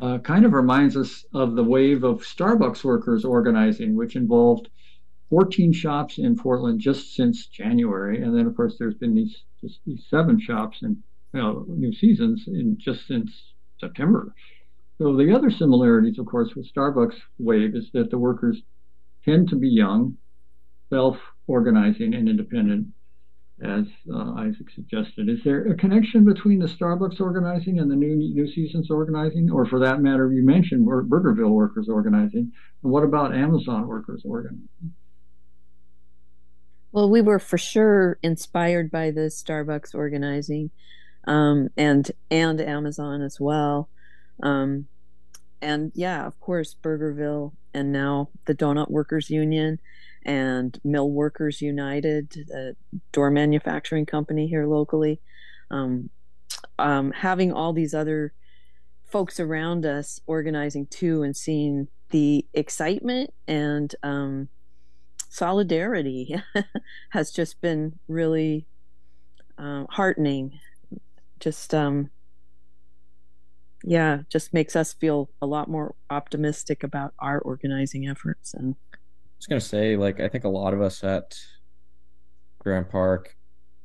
uh, 0.00 0.18
kind 0.18 0.44
of 0.44 0.52
reminds 0.52 0.96
us 0.96 1.24
of 1.32 1.54
the 1.54 1.64
wave 1.64 2.04
of 2.04 2.22
Starbucks 2.22 2.84
workers 2.84 3.24
organizing, 3.24 3.96
which 3.96 4.16
involved 4.16 4.68
14 5.30 5.72
shops 5.72 6.18
in 6.18 6.36
Portland 6.36 6.80
just 6.80 7.14
since 7.14 7.46
January, 7.46 8.22
and 8.22 8.36
then 8.36 8.46
of 8.46 8.54
course 8.54 8.76
there's 8.78 8.94
been 8.94 9.14
these 9.14 9.44
just 9.60 9.80
these 9.86 10.04
seven 10.08 10.40
shops 10.40 10.78
and 10.82 10.98
you 11.32 11.40
know, 11.40 11.64
new 11.68 11.92
seasons 11.92 12.44
in 12.46 12.78
just 12.78 13.06
since 13.06 13.30
September. 13.78 14.34
So 14.98 15.16
the 15.16 15.34
other 15.34 15.50
similarities, 15.50 16.18
of 16.18 16.26
course, 16.26 16.54
with 16.56 16.72
Starbucks 16.72 17.16
wave 17.38 17.76
is 17.76 17.90
that 17.92 18.10
the 18.10 18.18
workers 18.18 18.62
tend 19.24 19.48
to 19.50 19.56
be 19.56 19.68
young, 19.68 20.16
self-organizing, 20.90 22.14
and 22.14 22.28
independent, 22.28 22.88
as 23.62 23.84
uh, 24.12 24.32
Isaac 24.34 24.70
suggested. 24.74 25.28
Is 25.28 25.40
there 25.44 25.66
a 25.70 25.76
connection 25.76 26.24
between 26.24 26.58
the 26.58 26.66
Starbucks 26.66 27.20
organizing 27.20 27.78
and 27.78 27.90
the 27.90 27.96
new 27.96 28.16
New 28.16 28.50
Seasons 28.50 28.90
organizing, 28.90 29.50
or 29.50 29.66
for 29.66 29.78
that 29.80 30.00
matter, 30.00 30.32
you 30.32 30.44
mentioned 30.44 30.86
Burgerville 30.86 31.50
workers 31.50 31.88
organizing? 31.88 32.52
And 32.82 32.92
what 32.92 33.04
about 33.04 33.34
Amazon 33.34 33.86
workers 33.86 34.22
organizing? 34.24 34.94
Well, 36.92 37.10
we 37.10 37.20
were 37.20 37.38
for 37.38 37.58
sure 37.58 38.18
inspired 38.22 38.90
by 38.90 39.10
the 39.10 39.28
Starbucks 39.28 39.94
organizing, 39.94 40.70
um, 41.26 41.68
and 41.76 42.10
and 42.30 42.60
Amazon 42.60 43.20
as 43.20 43.38
well, 43.38 43.90
um, 44.42 44.86
and 45.60 45.92
yeah, 45.94 46.26
of 46.26 46.40
course, 46.40 46.74
Burgerville, 46.82 47.52
and 47.74 47.92
now 47.92 48.30
the 48.46 48.54
Donut 48.54 48.90
Workers 48.90 49.28
Union, 49.28 49.78
and 50.24 50.80
Mill 50.82 51.10
Workers 51.10 51.60
United, 51.60 52.30
the 52.30 52.74
door 53.12 53.30
manufacturing 53.30 54.06
company 54.06 54.46
here 54.46 54.66
locally, 54.66 55.20
um, 55.70 56.08
um 56.78 57.12
having 57.12 57.52
all 57.52 57.74
these 57.74 57.94
other 57.94 58.32
folks 59.04 59.38
around 59.38 59.84
us 59.84 60.20
organizing 60.26 60.86
too, 60.86 61.22
and 61.22 61.36
seeing 61.36 61.88
the 62.10 62.46
excitement 62.54 63.34
and 63.46 63.94
um, 64.02 64.48
solidarity 65.28 66.40
has 67.10 67.30
just 67.30 67.60
been 67.60 67.98
really 68.08 68.66
uh, 69.58 69.84
heartening. 69.90 70.58
Just, 71.40 71.74
um, 71.74 72.10
yeah, 73.84 74.20
just 74.28 74.52
makes 74.52 74.74
us 74.74 74.92
feel 74.92 75.30
a 75.40 75.46
lot 75.46 75.68
more 75.68 75.94
optimistic 76.10 76.82
about 76.82 77.14
our 77.18 77.38
organizing 77.40 78.08
efforts. 78.08 78.54
And 78.54 78.74
I 78.92 78.98
was 79.38 79.46
going 79.46 79.60
to 79.60 79.66
say, 79.66 79.96
like, 79.96 80.20
I 80.20 80.28
think 80.28 80.44
a 80.44 80.48
lot 80.48 80.74
of 80.74 80.80
us 80.80 81.04
at 81.04 81.38
Grant 82.58 82.90
Park 82.90 83.36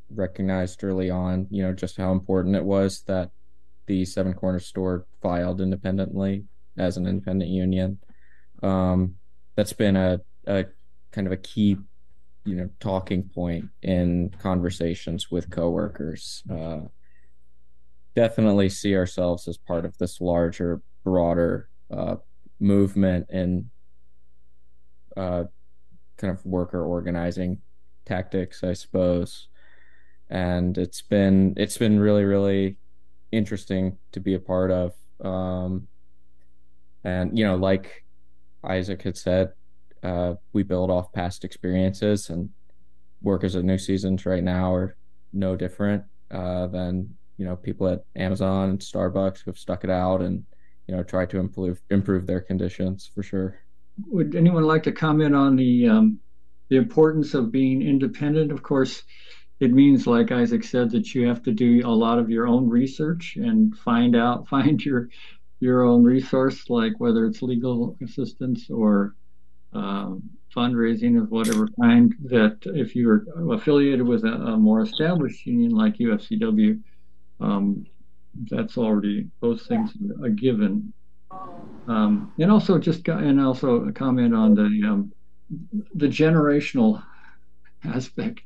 recognized 0.10 0.84
early 0.84 1.10
on, 1.10 1.48
you 1.50 1.64
know, 1.64 1.74
just 1.74 1.98
how 1.98 2.12
important 2.12 2.56
it 2.56 2.64
was 2.64 3.02
that 3.04 3.32
the 3.86 4.06
Seven 4.06 4.34
Corners 4.34 4.66
store 4.66 5.06
filed 5.22 5.62
independently 5.62 6.46
as 6.78 6.98
an 6.98 7.06
independent 7.06 7.52
union. 7.52 8.00
Um, 8.62 9.16
that's 9.56 9.74
been 9.74 9.96
a, 9.96 10.20
a 10.48 10.66
kind 11.14 11.28
of 11.28 11.34
a 11.34 11.38
key 11.38 11.78
you 12.46 12.56
know 12.56 12.70
talking 12.80 13.24
point 13.24 13.70
in 13.82 14.34
conversations 14.40 15.32
with 15.32 15.50
coworkers. 15.50 16.44
Uh, 16.50 16.82
definitely 18.16 18.70
see 18.70 18.96
ourselves 18.96 19.48
as 19.48 19.58
part 19.58 19.86
of 19.86 19.98
this 19.98 20.20
larger 20.20 20.82
broader 21.04 21.70
uh, 21.90 22.16
movement 22.60 23.26
in 23.30 23.70
uh, 25.16 25.46
kind 26.18 26.32
of 26.32 26.46
worker 26.46 26.84
organizing 26.84 27.60
tactics 28.06 28.64
i 28.64 28.74
suppose. 28.74 29.48
And 30.30 30.78
it's 30.78 31.02
been 31.02 31.54
it's 31.58 31.78
been 31.78 32.00
really 32.00 32.24
really 32.24 32.78
interesting 33.32 33.98
to 34.12 34.20
be 34.20 34.34
a 34.34 34.40
part 34.40 34.72
of. 34.72 34.94
Um, 35.24 35.88
and 37.04 37.38
you 37.38 37.46
know 37.46 37.56
like 37.56 38.04
isaac 38.64 39.02
had 39.04 39.18
said 39.18 39.52
uh, 40.04 40.36
we 40.52 40.64
build 40.64 40.92
off 40.92 41.12
past 41.14 41.44
experiences 41.44 42.30
and 42.30 42.50
workers 43.22 43.56
at 43.56 43.64
New 43.64 43.78
Seasons 43.78 44.26
right 44.26 44.44
now 44.44 44.74
are 44.74 44.96
no 45.32 45.56
different 45.56 46.04
uh, 46.32 46.68
than 46.68 47.16
you 47.38 47.46
know 47.46 47.56
people 47.56 47.88
at 47.88 48.04
Amazon 48.16 48.72
and 48.72 48.80
Starbucks 48.80 49.44
who've 49.44 49.58
stuck 49.58 49.84
it 49.84 49.90
out 49.90 50.22
and 50.22 50.44
you 50.88 50.96
know 50.96 51.04
try 51.04 51.26
to 51.26 51.40
improve 51.40 51.82
improve 51.90 52.28
their 52.28 52.42
conditions 52.42 53.10
for 53.14 53.24
sure. 53.24 53.60
Would 54.08 54.36
anyone 54.36 54.64
like 54.64 54.84
to 54.84 54.92
comment 54.92 55.36
on 55.36 55.56
the 55.56 55.88
um, 55.88 56.20
the 56.70 56.76
importance 56.76 57.34
of 57.34 57.52
being 57.52 57.82
independent? 57.82 58.52
Of 58.52 58.64
course, 58.64 59.04
it 59.60 59.72
means, 59.72 60.08
like 60.08 60.32
Isaac 60.32 60.64
said, 60.64 60.92
that 60.92 61.14
you 61.16 61.28
have 61.28 61.44
to 61.44 61.52
do 61.52 61.82
a 61.86 61.90
lot 61.90 62.20
of 62.20 62.30
your 62.30 62.48
own 62.48 62.68
research 62.70 63.38
and 63.38 63.76
find 63.78 64.16
out 64.16 64.48
find 64.50 64.84
your 64.84 65.10
your 65.60 65.84
own 65.84 66.04
resource, 66.04 66.70
like 66.70 66.94
whether 67.00 67.26
it's 67.26 67.42
legal 67.42 67.98
assistance 68.04 68.70
or 68.70 69.16
um, 69.74 70.30
fundraising 70.56 71.22
of 71.22 71.32
whatever 71.32 71.68
kind 71.82 72.14
that 72.26 72.58
if 72.66 72.96
you're 72.96 73.26
affiliated 73.52 74.06
with 74.06 74.24
a, 74.24 74.34
a 74.34 74.58
more 74.58 74.82
established 74.82 75.46
union 75.46 75.72
like 75.72 75.98
UFCW, 75.98 76.80
um, 77.40 77.86
that's 78.50 78.78
already 78.78 79.28
those 79.42 79.66
things 79.68 79.92
are 80.22 80.30
given. 80.30 80.94
Um, 81.88 82.32
and 82.40 82.52
also 82.52 82.78
just 82.78 83.08
and 83.08 83.42
also 83.42 83.86
a 83.88 83.92
comment 83.92 84.34
on 84.34 84.56
the 84.56 84.88
um, 84.88 85.12
the 85.96 86.08
generational 86.08 87.04
aspect 87.84 88.42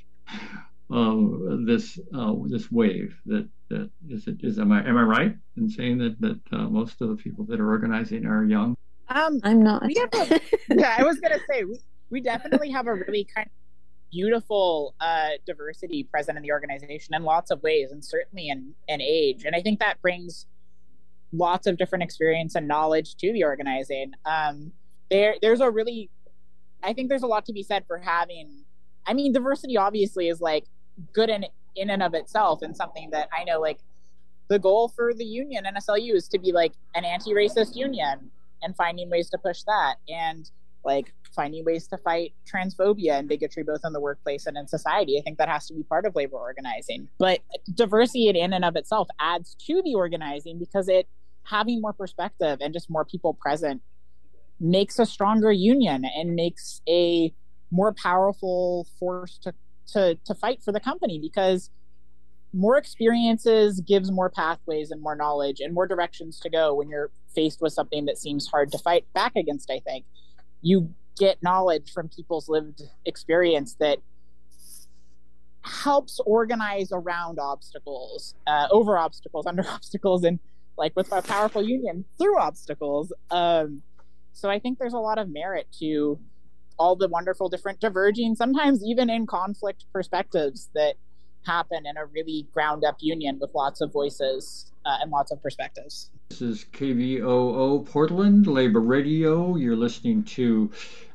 of 0.90 1.66
this 1.66 2.00
uh, 2.16 2.34
this 2.48 2.72
wave 2.72 3.16
that 3.26 3.48
that 3.70 3.90
is 4.10 4.28
it 4.28 4.38
is 4.42 4.58
am 4.60 4.72
I 4.72 4.88
am 4.88 4.98
I 4.98 5.04
right 5.04 5.36
in 5.58 5.70
saying 5.70 5.98
that 6.00 6.20
that 6.22 6.40
uh, 6.52 6.70
most 6.70 7.02
of 7.02 7.10
the 7.10 7.16
people 7.16 7.46
that 7.46 7.60
are 7.60 7.70
organizing 7.70 8.26
are 8.26 8.44
young? 8.46 8.76
Um, 9.10 9.40
I'm 9.44 9.62
not. 9.64 9.84
A, 9.84 10.42
yeah, 10.70 10.96
I 10.98 11.04
was 11.04 11.20
gonna 11.20 11.40
say 11.50 11.64
we, 11.64 11.80
we 12.10 12.22
definitely 12.22 12.72
have 12.72 12.88
a 12.88 12.94
really 12.94 13.24
kind 13.24 13.48
of 13.48 13.52
beautiful 14.12 14.96
uh, 15.00 15.30
diversity 15.46 16.04
present 16.04 16.38
in 16.38 16.44
the 16.44 16.52
organization 16.52 17.14
in 17.14 17.24
lots 17.24 17.52
of 17.52 17.62
ways, 17.64 17.92
and 17.92 18.04
certainly 18.04 18.50
in 18.50 18.74
in 18.88 19.02
age. 19.02 19.46
And 19.46 19.56
I 19.56 19.62
think 19.62 19.80
that 19.80 20.02
brings 20.02 20.46
lots 21.32 21.68
of 21.68 21.78
different 21.78 22.04
experience 22.04 22.56
and 22.56 22.68
knowledge 22.68 23.16
to 23.18 23.32
the 23.32 23.44
organizing. 23.44 24.14
Um, 24.26 24.72
there, 25.10 25.36
there's 25.42 25.62
a 25.62 25.70
really, 25.70 26.10
I 26.84 26.94
think 26.94 27.10
there's 27.10 27.24
a 27.24 27.28
lot 27.28 27.46
to 27.46 27.54
be 27.54 27.64
said 27.64 27.86
for 27.88 27.98
having. 27.98 28.64
I 29.06 29.14
mean, 29.14 29.32
diversity 29.32 29.78
obviously 29.78 30.28
is 30.28 30.42
like 30.42 30.66
good 31.14 31.30
in 31.30 31.46
in 31.76 31.90
and 31.90 32.04
of 32.04 32.14
itself, 32.14 32.62
and 32.62 32.76
something 32.76 33.10
that 33.12 33.30
I 33.38 33.44
know 33.44 33.60
like 33.60 33.80
the 34.50 34.60
goal 34.60 34.88
for 34.90 35.14
the 35.14 35.26
union 35.26 35.66
NSLU 35.66 36.14
is 36.14 36.28
to 36.30 36.40
be 36.40 36.52
like 36.52 36.74
an 36.96 37.04
anti-racist 37.04 37.76
union 37.76 38.32
and 38.62 38.76
finding 38.76 39.10
ways 39.10 39.30
to 39.30 39.38
push 39.38 39.64
that 39.64 39.96
and 40.08 40.50
like 40.84 41.14
finding 41.36 41.66
ways 41.66 41.88
to 41.88 41.98
fight 41.98 42.34
transphobia 42.52 43.14
and 43.14 43.28
bigotry 43.28 43.64
both 43.64 43.82
in 43.84 43.94
the 43.94 44.00
workplace 44.00 44.46
and 44.46 44.58
in 44.58 44.68
society. 44.68 45.18
I 45.20 45.22
think 45.22 45.38
that 45.38 45.50
has 45.50 45.68
to 45.68 45.74
be 45.74 45.84
part 45.84 46.06
of 46.06 46.16
labor 46.16 46.38
organizing. 46.38 47.10
But 47.18 47.42
diversity 47.74 48.30
in 48.30 48.54
and 48.54 48.66
of 48.66 48.76
itself 48.76 49.08
adds 49.20 49.56
to 49.68 49.82
the 49.84 49.96
organizing 49.96 50.58
because 50.58 50.88
it 50.88 51.08
having 51.44 51.82
more 51.82 51.94
perspective 51.94 52.60
and 52.62 52.74
just 52.74 52.90
more 52.90 53.06
people 53.06 53.34
present 53.34 53.82
makes 54.60 54.98
a 55.00 55.06
stronger 55.06 55.52
union 55.52 56.04
and 56.04 56.36
makes 56.36 56.82
a 56.90 57.34
more 57.72 57.94
powerful 57.94 58.88
force 59.00 59.38
to 59.44 59.54
to 59.88 60.16
to 60.26 60.34
fight 60.34 60.62
for 60.64 60.72
the 60.72 60.80
company 60.80 61.20
because 61.20 61.70
more 62.54 62.78
experiences 62.78 63.82
gives 63.82 64.12
more 64.12 64.30
pathways 64.30 64.90
and 64.90 65.02
more 65.02 65.16
knowledge 65.16 65.60
and 65.60 65.74
more 65.74 65.86
directions 65.86 66.40
to 66.40 66.50
go 66.50 66.74
when 66.74 66.90
you're 66.90 67.12
faced 67.38 67.62
with 67.62 67.74
something 67.74 68.06
that 68.06 68.18
seems 68.18 68.48
hard 68.48 68.72
to 68.72 68.78
fight 68.78 69.06
back 69.14 69.34
against 69.36 69.70
i 69.70 69.80
think 69.80 70.04
you 70.62 70.94
get 71.18 71.42
knowledge 71.42 71.92
from 71.92 72.10
people's 72.10 72.48
lived 72.48 72.82
experience 73.06 73.76
that 73.80 74.00
helps 75.68 76.20
organize 76.26 76.92
around 76.92 77.40
obstacles, 77.40 78.36
uh, 78.46 78.68
over 78.72 78.98
obstacles, 78.98 79.46
under 79.52 79.68
obstacles, 79.68 80.24
and 80.24 80.40
like 80.78 80.96
with 80.96 81.12
a 81.12 81.22
powerful 81.22 81.62
union 81.62 82.06
through 82.18 82.38
obstacles. 82.38 83.12
Um, 83.32 83.82
so 84.34 84.50
I 84.50 84.60
think 84.60 84.78
there's 84.78 84.94
a 84.94 85.00
lot 85.00 85.18
of 85.18 85.30
merit 85.30 85.68
to 85.80 86.20
all 86.78 86.96
the 86.96 87.08
wonderful 87.08 87.50
different 87.50 87.80
diverging, 87.80 88.36
sometimes 88.36 88.84
even 88.86 89.10
in 89.10 89.26
conflict 89.26 89.86
perspectives 89.92 90.70
that 90.76 90.94
happen 91.44 91.88
in 91.88 91.98
a 91.98 92.06
really 92.06 92.48
ground 92.54 92.84
up 92.84 92.98
union 93.00 93.40
with 93.42 93.50
lots 93.56 93.82
of 93.82 93.92
voices 93.92 94.72
uh, 94.86 94.98
and 95.02 95.10
lots 95.10 95.32
of 95.32 95.42
perspectives. 95.42 96.12
This 96.30 96.42
is 96.42 96.66
KBOO 96.74 97.90
Portland 97.90 98.48
Labor 98.48 98.82
Radio. 98.82 99.56
You're 99.56 99.78
listening 99.78 100.24
to 100.24 100.72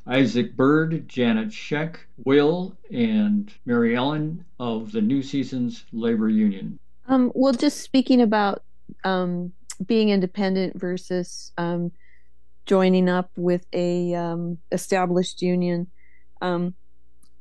Isaac 0.07 0.57
Bird, 0.57 1.07
Janet 1.07 1.50
Sheck, 1.50 1.97
Will, 2.25 2.76
and 2.90 3.52
Mary 3.66 3.95
Ellen 3.95 4.45
of 4.59 4.90
the 4.90 5.02
New 5.02 5.23
Seasons 5.23 5.85
Labor 5.92 6.28
Union. 6.28 6.78
Um, 7.07 7.31
well, 7.35 7.52
just 7.52 7.83
speaking 7.83 8.21
about 8.23 8.64
um, 9.04 9.52
being 9.87 10.09
independent 10.09 10.81
versus 10.81 11.52
um, 11.59 11.92
joining 12.64 13.09
up 13.09 13.31
with 13.37 13.66
a 13.73 14.14
um, 14.14 14.59
established 14.73 15.42
union, 15.42 15.88
um, 16.40 16.75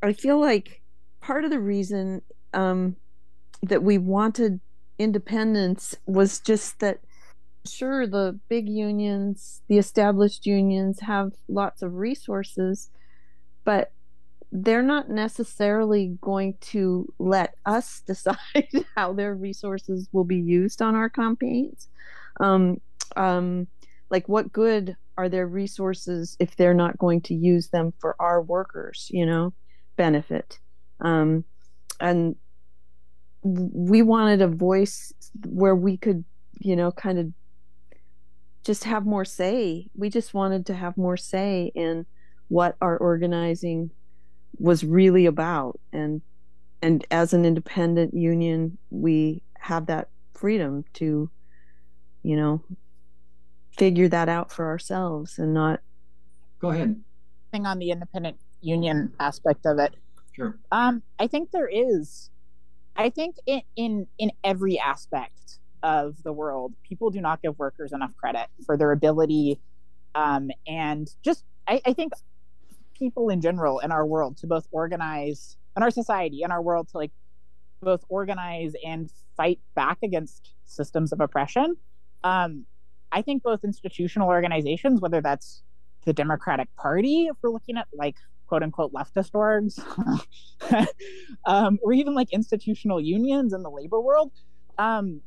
I 0.04 0.14
feel 0.14 0.40
like 0.40 0.82
part 1.22 1.46
of 1.46 1.52
the 1.52 1.60
reason 1.60 2.22
um, 2.54 2.96
that 3.64 3.82
we 3.82 3.98
wanted 3.98 4.60
independence 5.00 5.96
was 6.06 6.40
just 6.40 6.80
that 6.80 7.00
sure 7.66 8.08
the 8.08 8.40
big 8.50 8.68
unions 8.68 9.62
the 9.68 9.78
established 9.78 10.46
unions 10.46 11.00
have 11.02 11.32
lots 11.48 11.82
of 11.82 11.96
resources 11.96 12.90
but 13.64 13.92
they're 14.52 14.84
not 14.84 15.10
necessarily 15.10 16.18
going 16.22 16.56
to 16.60 17.12
let 17.20 17.56
us 17.66 18.02
decide 18.08 18.38
how 18.96 19.14
their 19.14 19.34
resources 19.34 20.08
will 20.12 20.24
be 20.24 20.40
used 20.40 20.82
on 20.82 20.96
our 20.96 21.10
campaigns. 21.10 21.88
Um, 22.40 22.82
um, 23.16 23.68
like 24.10 24.28
what 24.28 24.52
good 24.52 24.96
are 25.18 25.30
their 25.30 25.48
resources 25.48 26.36
if 26.40 26.56
they're 26.56 26.74
not 26.74 26.98
going 26.98 27.22
to 27.22 27.34
use 27.34 27.68
them 27.68 27.94
for 28.00 28.16
our 28.20 28.42
workers 28.42 29.10
you 29.14 29.26
know 29.26 29.54
benefit? 29.96 30.60
Um, 31.00 31.44
and 32.00 32.36
we 33.44 34.02
wanted 34.02 34.42
a 34.42 34.48
voice 34.48 35.14
where 35.46 35.76
we 35.76 35.98
could 35.98 36.24
you 36.60 36.76
know 36.76 36.92
kind 36.92 37.20
of 37.20 37.32
just 38.64 38.84
have 38.84 39.06
more 39.06 39.26
say. 39.26 39.88
We 39.96 40.10
just 40.10 40.34
wanted 40.34 40.66
to 40.68 40.74
have 40.74 40.98
more 40.98 41.18
say 41.18 41.72
in 41.74 42.06
what 42.48 42.76
our 42.82 42.98
organizing 42.98 43.92
was 44.60 44.84
really 44.84 45.26
about. 45.26 45.80
And 45.92 46.22
and 46.82 47.06
as 47.12 47.34
an 47.34 47.46
independent 47.46 48.14
union 48.14 48.78
we 48.90 49.44
have 49.60 49.86
that 49.86 50.10
freedom 50.34 50.84
to 50.94 51.30
you 52.24 52.36
know 52.36 52.64
figure 53.78 54.08
that 54.08 54.28
out 54.28 54.52
for 54.52 54.68
ourselves 54.68 55.38
and 55.38 55.54
not 55.54 55.82
go 56.60 56.70
ahead. 56.70 57.02
Thing 57.52 57.66
on 57.66 57.80
the 57.80 57.92
independent 57.92 58.38
union 58.62 59.14
aspect 59.20 59.66
of 59.66 59.80
it. 59.80 59.96
Sure. 60.34 60.58
Um 60.72 61.04
i 61.20 61.28
think 61.28 61.52
there 61.52 61.70
is 61.72 62.30
I 62.96 63.10
think 63.10 63.38
in, 63.46 63.62
in 63.76 64.08
in 64.18 64.32
every 64.44 64.80
aspect 64.80 65.60
of 65.84 66.22
the 66.24 66.32
world, 66.32 66.74
people 66.84 67.10
do 67.10 67.22
not 67.22 67.42
give 67.42 67.58
workers 67.58 67.92
enough 67.92 68.16
credit 68.18 68.48
for 68.66 68.78
their 68.78 68.92
ability, 68.92 69.60
um, 70.16 70.52
and 70.68 71.10
just 71.24 71.44
I, 71.68 71.82
I 71.86 71.94
think 71.94 72.14
people 72.98 73.30
in 73.30 73.42
general 73.42 73.80
in 73.80 73.92
our 73.92 74.06
world 74.06 74.38
to 74.38 74.48
both 74.48 74.68
organize 74.72 75.58
in 75.76 75.84
our 75.84 75.92
society 75.92 76.42
in 76.44 76.52
our 76.52 76.62
world 76.62 76.90
to 76.90 76.98
like 76.98 77.12
both 77.82 78.04
organize 78.10 78.74
and 78.86 79.10
fight 79.36 79.60
back 79.76 79.98
against 80.04 80.54
systems 80.66 81.12
of 81.12 81.20
oppression. 81.20 81.76
Um, 82.24 82.66
I 83.12 83.22
think 83.22 83.44
both 83.44 83.64
institutional 83.64 84.28
organizations, 84.28 85.02
whether 85.02 85.22
that's 85.22 85.64
the 86.06 86.14
Democratic 86.14 86.74
Party, 86.76 87.28
if 87.30 87.38
we're 87.42 87.50
looking 87.50 87.78
at 87.78 87.88
like 87.94 88.16
quote 88.48 88.64
unquote 88.64 88.94
leftist 88.94 89.32
orgs, 89.32 89.80
um, 91.46 91.80
or 91.82 91.94
even 91.94 92.14
like 92.14 92.32
institutional 92.32 93.00
unions 93.00 93.54
in 93.54 93.64
the 93.64 93.70
labor 93.70 94.00
world, 94.00 94.32
um, 94.78 95.22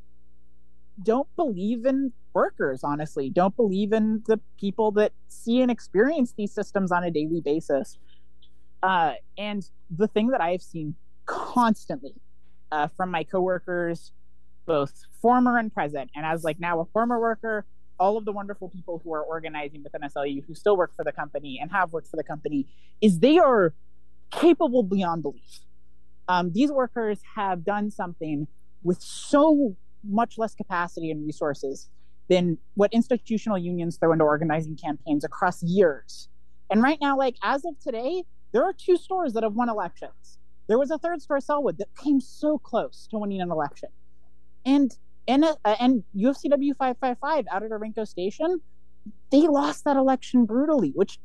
don't 1.03 1.29
believe 1.37 1.85
in 1.87 2.13
workers, 2.33 2.83
honestly, 2.85 3.31
don't 3.31 3.57
believe 3.57 3.93
in 3.93 4.23
the 4.27 4.41
people 4.59 4.91
that 4.93 5.13
see 5.29 5.61
and 5.61 5.71
experience 5.71 6.35
these 6.37 6.53
systems 6.53 6.93
on 6.93 7.05
a 7.05 7.11
daily 7.11 7.41
basis. 7.41 7.99
Uh, 8.83 9.13
and 9.39 9.69
the 9.91 10.07
thing 10.07 10.29
that 10.29 10.41
I've 10.41 10.63
seen 10.63 10.95
constantly 11.27 12.15
uh, 12.71 12.89
from 12.97 13.11
my 13.11 13.25
coworkers, 13.25 14.13
both 14.67 15.05
former 15.23 15.59
and 15.59 15.73
present, 15.73 16.11
and 16.15 16.27
as 16.27 16.45
like 16.45 16.61
now 16.61 16.81
a 16.81 16.85
former 16.87 17.19
worker, 17.19 17.65
all 17.99 18.17
of 18.17 18.25
the 18.25 18.33
wonderful 18.33 18.69
people 18.69 19.01
who 19.05 19.15
are 19.15 19.23
organizing 19.23 19.83
within 19.83 20.01
SLU 20.03 20.45
who 20.47 20.55
still 20.55 20.77
work 20.77 20.95
for 20.95 21.05
the 21.05 21.13
company 21.13 21.59
and 21.61 21.71
have 21.71 21.93
worked 21.93 22.09
for 22.09 22.17
the 22.17 22.25
company 22.25 22.67
is 23.01 23.21
they 23.21 23.39
are 23.39 23.73
capable 24.31 24.83
beyond 24.83 25.23
belief. 25.23 25.61
Um, 26.27 26.53
these 26.53 26.73
workers 26.73 27.21
have 27.37 27.65
done 27.65 27.91
something 27.91 28.49
with 28.83 29.01
so 29.01 29.77
much 30.09 30.39
less 30.39 30.55
capacity 30.55 31.11
and 31.11 31.27
resources 31.27 31.89
than 32.29 32.59
what 32.75 32.93
institutional 32.93 33.59
unions 33.59 33.97
throw 33.97 34.13
into 34.13 34.25
organizing 34.25 34.77
campaigns 34.77 35.25
across 35.25 35.63
years. 35.63 36.29
And 36.71 36.83
right 36.83 36.99
now, 37.01 37.17
like 37.17 37.37
as 37.43 37.65
of 37.65 37.79
today, 37.81 38.25
there 38.53 38.65
are 38.65 38.73
two 38.73 38.97
stores 38.97 39.33
that 39.35 39.43
have 39.43 39.55
won 39.55 39.69
elections. 39.69 40.39
There 40.67 40.79
was 40.79 40.91
a 40.91 40.99
third 40.99 41.21
store, 41.21 41.39
Sellwood, 41.39 41.79
that 41.79 41.89
came 41.97 42.21
so 42.21 42.59
close 42.59 43.07
to 43.11 43.19
winning 43.19 43.41
an 43.41 43.51
election. 43.51 43.91
And 44.65 44.97
and 45.29 45.45
uh, 45.45 45.77
and 45.81 46.05
UFCW 46.17 46.77
555 46.77 47.47
out 47.51 47.63
at 47.63 47.71
Orenco 47.71 48.07
Station, 48.07 48.61
they 49.31 49.43
lost 49.43 49.85
that 49.85 49.97
election 49.97 50.47
brutally, 50.47 50.91
which 50.95 51.19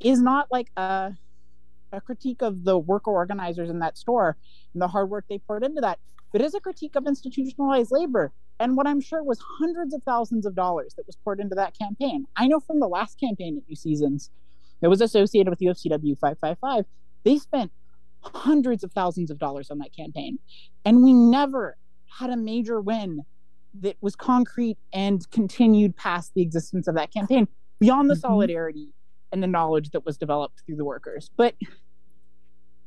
is 0.00 0.20
not 0.20 0.46
like 0.50 0.70
a 0.76 1.12
a 1.92 2.00
critique 2.00 2.42
of 2.42 2.64
the 2.64 2.78
worker 2.78 3.10
organizers 3.10 3.70
in 3.70 3.78
that 3.78 3.96
store 3.96 4.36
and 4.74 4.82
the 4.82 4.88
hard 4.88 5.08
work 5.08 5.24
they 5.28 5.38
poured 5.38 5.64
into 5.64 5.80
that, 5.80 5.98
but 6.32 6.40
is 6.40 6.54
a 6.54 6.60
critique 6.60 6.96
of 6.96 7.06
institutionalized 7.06 7.90
labor 7.90 8.32
and 8.60 8.76
what 8.76 8.86
I'm 8.86 9.00
sure 9.00 9.22
was 9.22 9.38
hundreds 9.60 9.94
of 9.94 10.02
thousands 10.02 10.44
of 10.44 10.54
dollars 10.54 10.94
that 10.94 11.06
was 11.06 11.16
poured 11.16 11.40
into 11.40 11.54
that 11.54 11.78
campaign. 11.78 12.26
I 12.36 12.48
know 12.48 12.60
from 12.60 12.80
the 12.80 12.88
last 12.88 13.20
campaign 13.20 13.56
at 13.56 13.68
New 13.68 13.76
Seasons 13.76 14.30
that 14.80 14.90
was 14.90 15.00
associated 15.00 15.50
with 15.50 15.60
UFCW 15.60 16.18
555, 16.18 16.84
they 17.24 17.38
spent 17.38 17.70
hundreds 18.22 18.82
of 18.82 18.92
thousands 18.92 19.30
of 19.30 19.38
dollars 19.38 19.70
on 19.70 19.78
that 19.78 19.94
campaign, 19.94 20.38
and 20.84 21.02
we 21.02 21.12
never 21.12 21.76
had 22.18 22.30
a 22.30 22.36
major 22.36 22.80
win 22.80 23.24
that 23.80 23.96
was 24.00 24.16
concrete 24.16 24.78
and 24.92 25.30
continued 25.30 25.96
past 25.96 26.32
the 26.34 26.42
existence 26.42 26.88
of 26.88 26.94
that 26.96 27.12
campaign 27.12 27.46
beyond 27.78 28.10
the 28.10 28.14
mm-hmm. 28.14 28.20
solidarity 28.20 28.92
and 29.30 29.42
the 29.42 29.46
knowledge 29.46 29.90
that 29.90 30.04
was 30.04 30.16
developed 30.16 30.62
through 30.66 30.76
the 30.76 30.84
workers. 30.84 31.30
But 31.36 31.54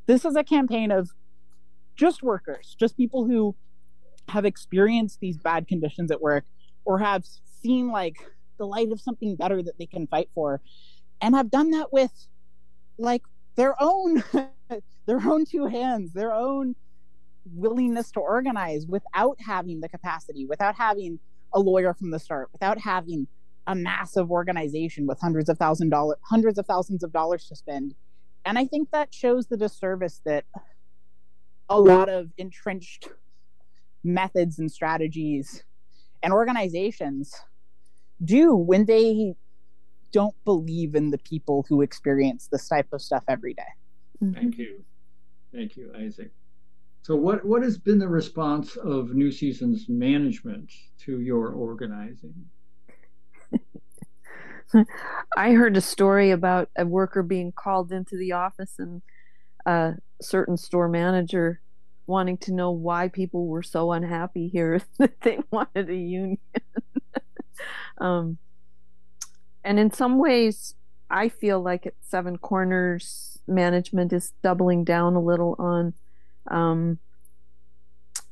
this 0.08 0.26
is 0.26 0.36
a 0.36 0.44
campaign 0.44 0.92
of 0.92 1.12
just 1.96 2.24
workers, 2.24 2.76
just 2.80 2.98
people 2.98 3.26
who 3.26 3.56
have 4.30 4.46
experienced 4.46 5.20
these 5.20 5.38
bad 5.38 5.68
conditions 5.68 6.12
at 6.12 6.22
work 6.22 6.46
or 6.86 7.00
have 7.00 7.26
seen 7.62 7.90
like 7.90 8.18
the 8.58 8.66
light 8.66 8.92
of 8.92 9.02
something 9.02 9.36
better 9.36 9.62
that 9.62 9.78
they 9.78 9.86
can 9.86 10.08
fight 10.08 10.30
for 10.34 10.62
and 11.22 11.36
have 11.36 11.52
done 11.52 11.72
that 11.72 11.92
with 11.92 12.28
like 12.98 13.24
their 13.56 13.76
own 13.82 14.24
their 15.06 15.22
own 15.26 15.46
two 15.46 15.66
hands, 15.66 16.14
their 16.14 16.34
own 16.34 16.76
willingness 17.54 18.12
to 18.12 18.20
organize 18.20 18.86
without 18.86 19.38
having 19.46 19.82
the 19.82 19.90
capacity, 19.90 20.46
without 20.46 20.76
having 20.76 21.20
a 21.54 21.60
lawyer 21.60 21.94
from 21.94 22.12
the 22.12 22.20
start, 22.20 22.50
without 22.54 22.80
having 22.80 23.28
a 23.68 23.76
massive 23.76 24.32
organization 24.32 25.06
with 25.06 25.20
hundreds 25.20 25.50
of 25.50 25.58
thousand 25.58 25.90
dollars, 25.90 26.18
hundreds 26.24 26.58
of 26.58 26.66
thousands 26.66 27.04
of 27.04 27.12
dollars 27.12 27.48
to 27.48 27.56
spend. 27.56 27.96
And 28.46 28.58
I 28.58 28.66
think 28.66 28.90
that 28.92 29.14
shows 29.14 29.48
the 29.48 29.58
disservice 29.58 30.22
that 30.26 30.46
a 31.72 31.80
lot 31.80 32.10
of 32.10 32.32
entrenched 32.38 33.08
methods 34.04 34.60
and 34.60 34.72
strategies 34.72 35.64
and 36.22 36.34
organizations 36.34 37.34
do 38.24 38.56
when 38.56 38.86
they 38.86 39.36
don't 40.12 40.36
believe 40.44 40.96
in 40.96 41.12
the 41.12 41.18
people 41.18 41.66
who 41.70 41.82
experience 41.82 42.48
this 42.52 42.68
type 42.68 42.88
of 42.92 43.02
stuff 43.02 43.24
every 43.28 43.54
day. 43.54 44.34
Thank 44.34 44.58
you. 44.58 44.84
Thank 45.54 45.78
you, 45.78 45.92
Isaac. 45.98 46.32
So, 47.04 47.16
what, 47.16 47.44
what 47.46 47.64
has 47.64 47.78
been 47.78 47.98
the 47.98 48.08
response 48.08 48.76
of 48.76 49.16
New 49.16 49.32
Seasons 49.32 49.88
management 49.90 50.70
to 51.00 51.22
your 51.22 51.50
organizing? 51.50 52.46
I 55.36 55.54
heard 55.54 55.76
a 55.76 55.82
story 55.82 56.30
about 56.32 56.70
a 56.78 56.86
worker 56.86 57.24
being 57.24 57.52
called 57.52 57.92
into 57.92 58.18
the 58.18 58.34
office 58.34 58.76
and 58.78 59.02
a 59.66 59.96
certain 60.22 60.58
store 60.58 60.88
manager 60.88 61.62
wanting 62.08 62.38
to 62.38 62.54
know 62.54 62.72
why 62.72 63.08
people 63.08 63.48
were 63.48 63.64
so 63.64 63.92
unhappy 63.92 64.48
here 64.48 64.82
that 64.98 65.22
they 65.22 65.40
wanted 65.52 65.90
a 65.90 65.96
union. 65.96 66.38
um, 67.98 68.38
and 69.64 69.80
in 69.80 69.92
some 69.92 70.18
ways, 70.18 70.76
I 71.10 71.30
feel 71.30 71.62
like 71.62 71.86
at 71.86 71.94
Seven 72.02 72.38
Corners, 72.38 73.40
management 73.48 74.14
is 74.14 74.34
doubling 74.42 74.84
down 74.84 75.16
a 75.16 75.22
little 75.22 75.56
on 75.60 75.94
um, 76.50 77.00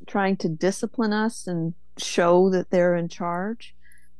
trying 0.07 0.37
to 0.37 0.49
discipline 0.49 1.13
us 1.13 1.45
and 1.45 1.73
show 1.97 2.49
that 2.49 2.69
they're 2.71 2.95
in 2.95 3.07
charge. 3.07 3.75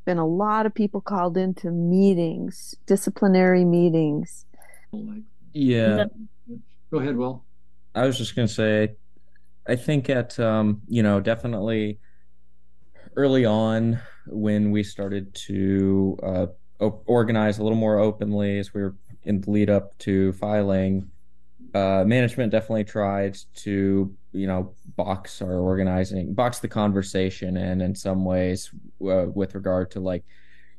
Been 0.05 0.17
a 0.17 0.27
lot 0.27 0.65
of 0.65 0.73
people 0.73 1.01
called 1.01 1.38
into 1.38 1.71
meetings, 1.71 2.75
disciplinary 2.86 3.65
meetings. 3.65 4.45
Yeah. 5.53 6.05
Go 6.91 6.97
ahead, 6.99 7.15
Will. 7.15 7.43
I 7.99 8.05
was 8.05 8.17
just 8.17 8.33
going 8.33 8.47
to 8.47 8.53
say, 8.53 8.95
I 9.67 9.75
think 9.75 10.09
at, 10.09 10.39
um, 10.39 10.81
you 10.88 11.03
know, 11.03 11.19
definitely 11.19 11.99
early 13.17 13.43
on 13.43 13.99
when 14.25 14.71
we 14.71 14.83
started 14.83 15.33
to 15.33 16.17
uh, 16.23 16.45
organize 16.79 17.57
a 17.57 17.63
little 17.63 17.77
more 17.77 17.99
openly 17.99 18.57
as 18.57 18.73
we 18.73 18.83
were 18.83 18.95
in 19.23 19.41
the 19.41 19.51
lead 19.51 19.69
up 19.69 19.97
to 19.97 20.31
filing, 20.31 21.12
uh, 21.75 22.05
management 22.07 22.53
definitely 22.53 22.85
tried 22.85 23.38
to, 23.55 24.15
you 24.31 24.47
know, 24.47 24.73
box 24.95 25.41
our 25.41 25.59
organizing, 25.59 26.33
box 26.33 26.59
the 26.59 26.69
conversation 26.69 27.57
in 27.57 27.81
in 27.81 27.93
some 27.93 28.23
ways 28.23 28.71
uh, 29.01 29.25
with 29.25 29.55
regard 29.55 29.91
to 29.91 29.99
like, 29.99 30.23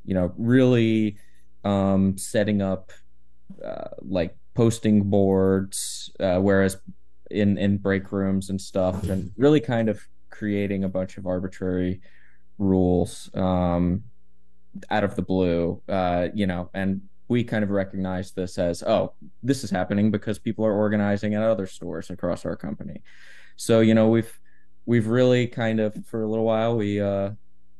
you 0.05 0.15
know, 0.15 0.33
really 0.37 1.17
um, 1.63 2.17
setting 2.17 2.63
up 2.63 2.91
uh, 3.63 3.89
like 4.01 4.35
posting 4.55 5.03
boards, 5.03 6.09
uh, 6.19 6.39
whereas 6.39 6.77
in 7.31 7.57
in 7.57 7.77
break 7.77 8.11
rooms 8.11 8.49
and 8.49 8.59
stuff, 8.59 9.09
and 9.09 9.31
really 9.37 9.59
kind 9.59 9.89
of 9.89 10.01
creating 10.29 10.83
a 10.83 10.89
bunch 10.89 11.17
of 11.17 11.25
arbitrary 11.25 12.01
rules 12.57 13.29
um, 13.35 14.03
out 14.89 15.03
of 15.03 15.15
the 15.15 15.21
blue, 15.21 15.81
uh, 15.89 16.27
you 16.33 16.47
know, 16.47 16.69
and 16.73 17.01
we 17.27 17.43
kind 17.43 17.63
of 17.63 17.69
recognize 17.69 18.31
this 18.31 18.57
as, 18.57 18.83
oh, 18.83 19.13
this 19.41 19.63
is 19.63 19.69
happening 19.69 20.11
because 20.11 20.37
people 20.37 20.65
are 20.65 20.73
organizing 20.73 21.33
at 21.33 21.41
other 21.41 21.65
stores 21.65 22.09
across 22.09 22.45
our 22.45 22.55
company. 22.55 23.01
So, 23.55 23.79
you 23.79 23.93
know, 23.93 24.09
we've 24.09 24.39
we've 24.85 25.07
really 25.07 25.47
kind 25.47 25.79
of 25.79 25.95
for 26.05 26.23
a 26.23 26.27
little 26.27 26.45
while 26.45 26.75
we 26.75 26.99
uh, 26.99 27.31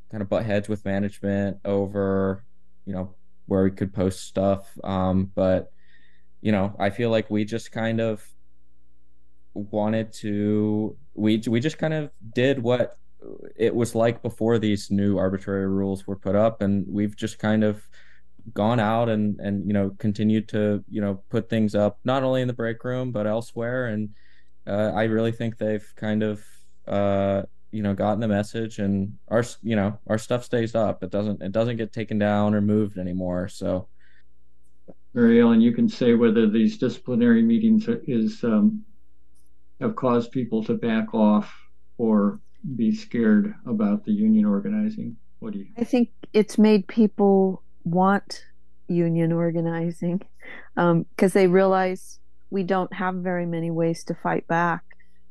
kind 0.09 0.21
of 0.21 0.29
butt 0.29 0.45
heads 0.45 0.69
with 0.69 0.85
management 0.85 1.57
over, 1.65 2.45
you 2.85 2.93
know, 2.93 3.15
where 3.47 3.63
we 3.63 3.71
could 3.71 3.93
post 3.93 4.21
stuff. 4.21 4.69
Um, 4.83 5.31
but 5.35 5.71
you 6.41 6.51
know, 6.51 6.75
I 6.79 6.89
feel 6.89 7.09
like 7.09 7.29
we 7.29 7.45
just 7.45 7.71
kind 7.71 7.99
of 7.99 8.25
wanted 9.53 10.13
to 10.13 10.95
we 11.13 11.41
we 11.47 11.59
just 11.59 11.77
kind 11.77 11.93
of 11.93 12.09
did 12.33 12.61
what 12.61 12.97
it 13.55 13.75
was 13.75 13.95
like 13.95 14.21
before 14.21 14.57
these 14.57 14.89
new 14.89 15.17
arbitrary 15.17 15.67
rules 15.67 16.07
were 16.07 16.15
put 16.15 16.35
up. 16.35 16.61
And 16.61 16.85
we've 16.87 17.15
just 17.15 17.39
kind 17.39 17.63
of 17.63 17.87
gone 18.53 18.79
out 18.79 19.07
and 19.07 19.39
and 19.39 19.67
you 19.67 19.73
know 19.73 19.91
continued 19.99 20.47
to 20.49 20.83
you 20.89 20.99
know 20.99 21.21
put 21.29 21.47
things 21.47 21.75
up 21.75 21.99
not 22.03 22.23
only 22.23 22.41
in 22.41 22.47
the 22.47 22.53
break 22.53 22.83
room 22.83 23.11
but 23.11 23.27
elsewhere. 23.27 23.87
And 23.87 24.09
uh, 24.67 24.91
i 24.95 25.03
really 25.03 25.31
think 25.31 25.57
they've 25.57 25.87
kind 25.95 26.23
of 26.23 26.43
uh, 26.87 27.43
you 27.71 27.81
know 27.83 27.93
gotten 27.93 28.19
the 28.19 28.27
message 28.27 28.79
and 28.79 29.17
our 29.27 29.43
you 29.61 29.75
know 29.75 29.99
our 30.07 30.17
stuff 30.17 30.43
stays 30.43 30.75
up. 30.75 31.03
It 31.03 31.11
doesn't 31.11 31.41
it 31.41 31.51
doesn't 31.51 31.77
get 31.77 31.93
taken 31.93 32.17
down 32.17 32.55
or 32.55 32.61
moved 32.61 32.97
anymore. 32.97 33.47
So. 33.47 33.87
Mary 35.13 35.41
ellen 35.41 35.59
you 35.59 35.73
can 35.73 35.89
say 35.89 36.13
whether 36.13 36.47
these 36.47 36.77
disciplinary 36.77 37.41
meetings 37.41 37.85
is 38.07 38.45
um, 38.45 38.85
have 39.82 39.96
caused 39.96 40.32
people 40.32 40.63
to 40.65 40.76
back 40.76 41.13
off 41.13 41.54
or 41.98 42.39
be 42.76 42.94
scared 42.94 43.56
about 43.65 44.06
the 44.06 44.12
union 44.12 44.46
organizing? 44.46 45.17
What 45.39 45.54
do 45.54 45.60
you? 45.60 45.67
I 45.78 45.84
think 45.84 46.12
it's 46.34 46.58
made 46.58 46.88
people 46.88 47.63
want 47.84 48.46
union 48.88 49.32
organizing 49.32 50.22
because 50.76 51.36
um, 51.36 51.39
they 51.39 51.48
realize 51.48 52.20
we 52.50 52.63
don't 52.63 52.94
have 52.94 53.15
very 53.15 53.46
many 53.46 53.72
ways 53.72 54.04
to 54.06 54.13
fight 54.13 54.48
back, 54.48 54.84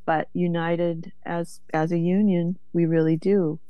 but 0.04 0.28
united 0.32 1.12
as 1.24 1.60
as 1.72 1.92
a 1.92 1.98
union, 1.98 2.58
we 2.72 2.86
really 2.86 3.16
do. 3.16 3.60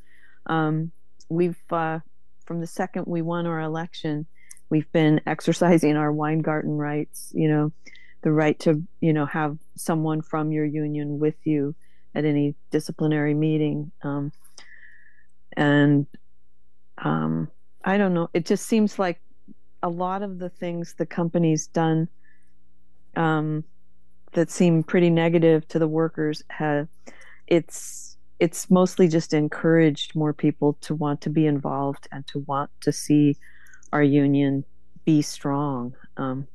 Um, 0.47 0.93
we've 1.29 1.61
uh, 1.71 2.01
from 2.47 2.61
the 2.61 2.67
second 2.67 3.05
we 3.07 3.23
won 3.23 3.47
our 3.47 3.61
election, 3.61 4.27
we've 4.71 4.91
been 4.93 5.21
exercising 5.27 5.97
our 5.97 6.13
Weingarten 6.13 6.79
rights. 6.79 7.33
You 7.35 7.49
know, 7.49 7.73
the 8.23 8.33
right 8.33 8.59
to 8.61 8.83
you 9.01 9.13
know 9.13 9.27
have 9.27 9.59
someone 9.77 10.23
from 10.23 10.53
your 10.53 10.65
union 10.65 11.19
with 11.19 11.37
you 11.45 11.75
at 12.15 12.25
any 12.25 12.55
disciplinary 12.71 13.35
meeting. 13.35 13.91
Um, 14.03 14.33
and 15.57 16.07
um, 16.99 17.49
I 17.85 17.99
don't 17.99 18.15
know. 18.15 18.29
It 18.35 18.47
just 18.47 18.67
seems 18.67 18.99
like 18.99 19.21
a 19.83 19.89
lot 19.89 20.23
of 20.23 20.39
the 20.39 20.49
things 20.49 20.95
the 20.95 21.07
company's 21.07 21.67
done 21.67 22.09
um, 23.17 23.65
that 24.33 24.51
seem 24.51 24.83
pretty 24.83 25.11
negative 25.11 25.67
to 25.69 25.79
the 25.79 25.89
workers 25.89 26.43
have 26.49 26.89
it's 27.47 28.17
it's 28.39 28.71
mostly 28.71 29.07
just 29.07 29.35
encouraged 29.35 30.15
more 30.15 30.33
people 30.33 30.79
to 30.81 30.95
want 30.95 31.21
to 31.21 31.31
be 31.31 31.47
involved 31.47 32.09
and 32.11 32.27
to 32.27 32.39
want 32.41 32.71
to 32.81 32.91
see 32.91 33.37
our 33.93 34.03
union 34.03 34.65
be 35.05 35.21
strong. 35.21 35.95
Um, 36.17 36.47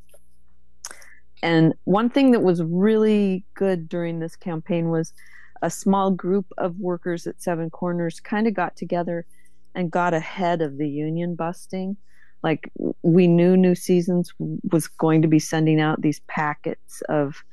and 1.44 1.74
one 1.84 2.10
thing 2.10 2.32
that 2.32 2.42
was 2.42 2.64
really 2.64 3.44
good 3.54 3.90
during 3.90 4.20
this 4.20 4.36
campaign 4.36 4.90
was 4.90 5.14
a 5.62 5.70
small 5.70 6.12
group 6.12 6.46
of 6.58 6.80
workers 6.80 7.28
at 7.28 7.42
Seven 7.42 7.70
Corners 7.70 8.20
kind 8.20 8.48
of 8.48 8.54
got 8.54 8.76
together 8.76 9.26
and 9.74 9.92
got 9.92 10.14
ahead 10.14 10.62
of 10.62 10.78
the 10.78 10.88
union 10.88 11.36
busting. 11.36 11.98
Like 12.44 12.72
we 13.02 13.28
knew 13.28 13.58
New 13.58 13.76
Seasons 13.76 14.34
was 14.72 14.88
going 14.88 15.22
to 15.22 15.28
be 15.28 15.40
sending 15.40 15.82
out 15.82 16.02
these 16.02 16.22
packets 16.28 17.02
of, 17.10 17.44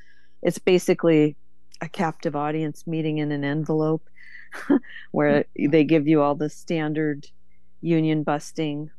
it's 0.43 0.59
basically 0.59 1.37
a 1.81 1.89
captive 1.89 2.37
audience 2.37 2.87
meeting 2.87 3.19
in 3.19 3.33
an 3.33 3.45
envelope 3.45 4.09
where 5.13 5.45
they 5.59 5.85
give 5.85 6.07
you 6.07 6.21
all 6.21 6.35
the 6.35 6.51
standard 6.51 7.27
union 7.81 8.23
busting, 8.23 8.91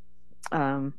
um, 0.52 0.92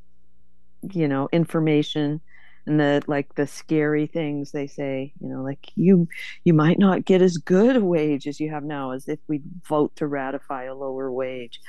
you 0.93 1.07
know, 1.07 1.29
information 1.31 2.21
and 2.65 2.79
the 2.79 3.01
like 3.07 3.35
the 3.35 3.45
scary 3.45 4.07
things 4.07 4.51
they 4.51 4.67
say 4.67 5.13
you 5.21 5.29
know 5.29 5.43
like 5.43 5.71
you 5.75 6.07
you 6.43 6.53
might 6.53 6.79
not 6.79 7.05
get 7.05 7.21
as 7.21 7.37
good 7.37 7.75
a 7.75 7.81
wage 7.81 8.27
as 8.27 8.39
you 8.39 8.49
have 8.49 8.63
now 8.63 8.91
as 8.91 9.07
if 9.07 9.19
we 9.27 9.41
vote 9.67 9.95
to 9.95 10.07
ratify 10.07 10.63
a 10.63 10.75
lower 10.75 11.11
wage. 11.11 11.59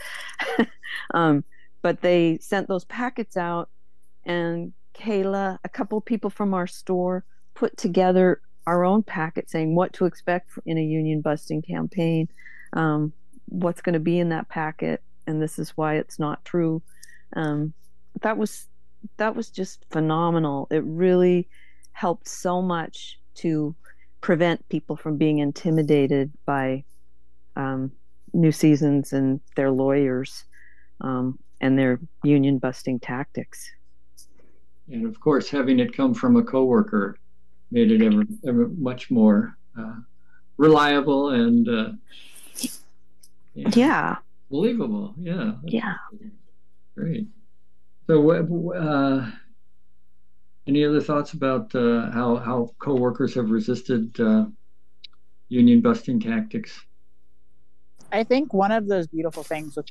Um, 1.14 1.44
but 1.82 2.00
they 2.00 2.38
sent 2.40 2.68
those 2.68 2.84
packets 2.84 3.36
out 3.36 3.68
and 4.24 4.72
kayla 4.94 5.58
a 5.64 5.68
couple 5.68 6.00
people 6.00 6.30
from 6.30 6.54
our 6.54 6.66
store 6.66 7.24
put 7.54 7.76
together 7.76 8.40
our 8.66 8.84
own 8.84 9.02
packet 9.02 9.50
saying 9.50 9.74
what 9.74 9.92
to 9.94 10.04
expect 10.04 10.50
in 10.64 10.78
a 10.78 10.82
union 10.82 11.20
busting 11.20 11.60
campaign 11.60 12.28
um, 12.72 13.12
what's 13.46 13.80
going 13.80 13.94
to 13.94 14.00
be 14.00 14.18
in 14.18 14.28
that 14.28 14.48
packet 14.48 15.02
and 15.26 15.42
this 15.42 15.58
is 15.58 15.70
why 15.70 15.96
it's 15.96 16.18
not 16.18 16.44
true. 16.44 16.82
Um, 17.34 17.74
that 18.22 18.38
was 18.38 18.68
that 19.16 19.34
was 19.34 19.50
just 19.50 19.84
phenomenal. 19.90 20.68
It 20.70 20.82
really 20.84 21.48
helped 21.92 22.28
so 22.28 22.60
much 22.60 23.18
to 23.36 23.74
prevent 24.20 24.68
people 24.68 24.96
from 24.96 25.16
being 25.16 25.38
intimidated 25.38 26.32
by 26.44 26.84
um, 27.54 27.92
new 28.32 28.52
seasons 28.52 29.12
and 29.12 29.40
their 29.56 29.70
lawyers 29.70 30.44
um, 31.00 31.38
and 31.60 31.78
their 31.78 32.00
union 32.22 32.58
busting 32.58 33.00
tactics. 33.00 33.70
And 34.88 35.06
of 35.06 35.18
course, 35.20 35.48
having 35.48 35.80
it 35.80 35.96
come 35.96 36.14
from 36.14 36.36
a 36.36 36.42
coworker 36.42 37.18
made 37.70 37.90
it 37.90 38.02
ever, 38.02 38.24
ever 38.46 38.68
much 38.68 39.10
more 39.10 39.56
uh, 39.78 39.96
reliable 40.56 41.30
and 41.30 41.68
uh, 41.68 41.88
yeah. 43.54 43.70
yeah. 43.74 44.16
believable. 44.50 45.14
Yeah. 45.18 45.52
Yeah. 45.64 45.94
Great. 46.96 47.26
So, 48.06 48.30
uh, 48.30 49.30
any 50.68 50.84
other 50.84 51.00
thoughts 51.00 51.32
about 51.32 51.74
uh, 51.74 52.10
how 52.10 52.36
how 52.36 52.70
coworkers 52.78 53.34
have 53.34 53.50
resisted 53.50 54.18
uh, 54.20 54.46
union 55.48 55.80
busting 55.80 56.20
tactics? 56.20 56.80
I 58.12 58.22
think 58.22 58.54
one 58.54 58.70
of 58.70 58.86
those 58.86 59.08
beautiful 59.08 59.42
things 59.42 59.76
with 59.76 59.86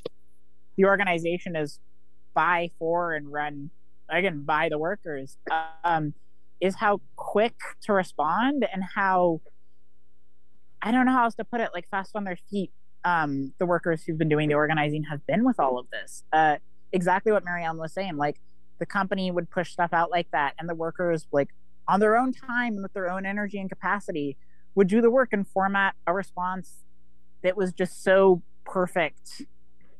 the 0.76 0.86
organization 0.86 1.56
is 1.56 1.78
buy 2.32 2.70
for, 2.78 3.14
and 3.14 3.30
run 3.30 3.70
again 4.08 4.44
by 4.44 4.68
the 4.68 4.78
workers 4.78 5.36
um, 5.84 6.14
is 6.60 6.74
how 6.76 7.00
quick 7.16 7.54
to 7.82 7.92
respond 7.92 8.66
and 8.72 8.82
how 8.94 9.40
I 10.80 10.90
don't 10.90 11.04
know 11.04 11.12
how 11.12 11.24
else 11.24 11.34
to 11.34 11.44
put 11.44 11.60
it, 11.60 11.70
like 11.74 11.88
fast 11.90 12.12
on 12.14 12.24
their 12.24 12.38
feet. 12.50 12.70
Um, 13.04 13.52
the 13.58 13.66
workers 13.66 14.04
who've 14.04 14.18
been 14.18 14.28
doing 14.28 14.48
the 14.48 14.54
organizing 14.54 15.04
have 15.04 15.24
been 15.26 15.44
with 15.44 15.60
all 15.60 15.78
of 15.78 15.86
this. 15.90 16.24
Uh, 16.32 16.56
exactly 16.92 17.32
what 17.32 17.44
Mary 17.44 17.64
Ellen 17.64 17.78
was 17.78 17.92
saying. 17.92 18.16
Like 18.16 18.40
the 18.78 18.86
company 18.86 19.30
would 19.30 19.50
push 19.50 19.72
stuff 19.72 19.92
out 19.92 20.10
like 20.10 20.30
that, 20.32 20.54
and 20.58 20.68
the 20.68 20.74
workers, 20.74 21.26
like 21.32 21.50
on 21.88 22.00
their 22.00 22.16
own 22.16 22.32
time 22.32 22.74
and 22.74 22.82
with 22.82 22.92
their 22.92 23.10
own 23.10 23.24
energy 23.26 23.58
and 23.58 23.68
capacity, 23.68 24.36
would 24.74 24.88
do 24.88 25.00
the 25.00 25.10
work 25.10 25.32
and 25.32 25.46
format 25.46 25.94
a 26.06 26.12
response 26.12 26.84
that 27.42 27.56
was 27.56 27.72
just 27.72 28.02
so 28.02 28.42
perfect 28.64 29.42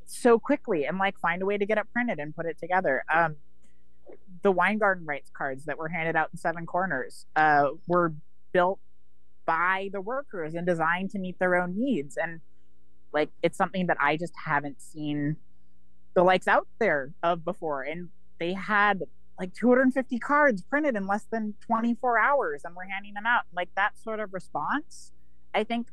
so 0.05 0.39
quickly 0.39 0.85
and 0.85 0.99
like 0.99 1.19
find 1.19 1.43
a 1.43 1.47
way 1.47 1.59
to 1.59 1.67
get 1.67 1.79
it 1.79 1.87
printed 1.93 2.19
and 2.19 2.35
put 2.35 2.47
it 2.47 2.59
together. 2.59 3.05
Um, 3.13 3.37
the 4.43 4.53
Weingarten 4.53 5.05
rights 5.05 5.31
cards 5.37 5.65
that 5.65 5.79
were 5.79 5.89
handed 5.89 6.17
out 6.17 6.31
in 6.33 6.39
seven 6.39 6.67
corners 6.67 7.27
uh, 7.35 7.71
were 7.87 8.15
built 8.53 8.79
by 9.45 9.91
the 9.93 10.01
workers 10.01 10.55
and 10.55 10.67
designed 10.67 11.11
to 11.11 11.19
meet 11.19 11.39
their 11.39 11.57
own 11.57 11.77
needs. 11.77 12.17
And 12.17 12.41
like 13.13 13.31
it's 13.43 13.57
something 13.57 13.87
that 13.87 13.97
I 14.01 14.17
just 14.17 14.35
haven't 14.45 14.81
seen 14.81 15.37
the 16.17 16.25
likes 16.25 16.49
out 16.49 16.67
there 16.81 17.13
of 17.23 17.45
before. 17.45 17.83
And 17.83 18.09
they 18.41 18.55
had 18.55 19.03
like 19.39 19.55
250 19.55 20.19
cards 20.19 20.63
printed 20.63 20.97
in 20.97 21.07
less 21.07 21.27
than 21.31 21.55
24 21.67 22.19
hours 22.19 22.63
and 22.65 22.75
we're 22.75 22.87
handing 22.87 23.15
them 23.15 23.27
out. 23.27 23.43
Like 23.55 23.69
that 23.77 23.97
sort 24.03 24.19
of 24.19 24.33
response, 24.33 25.13
I 25.55 25.63
think, 25.63 25.89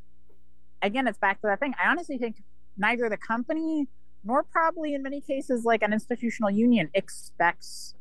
again, 0.82 1.06
it's 1.06 1.18
back 1.18 1.40
to 1.42 1.46
that 1.46 1.60
thing. 1.60 1.74
I 1.78 1.88
honestly 1.90 2.18
think 2.18 2.42
neither 2.76 3.08
the 3.08 3.18
company 3.18 3.86
nor 4.24 4.42
probably 4.42 4.94
in 4.94 5.02
many 5.02 5.20
cases 5.20 5.64
like 5.64 5.82
an 5.82 5.92
institutional 5.92 6.50
union 6.50 6.88
expects 6.94 7.94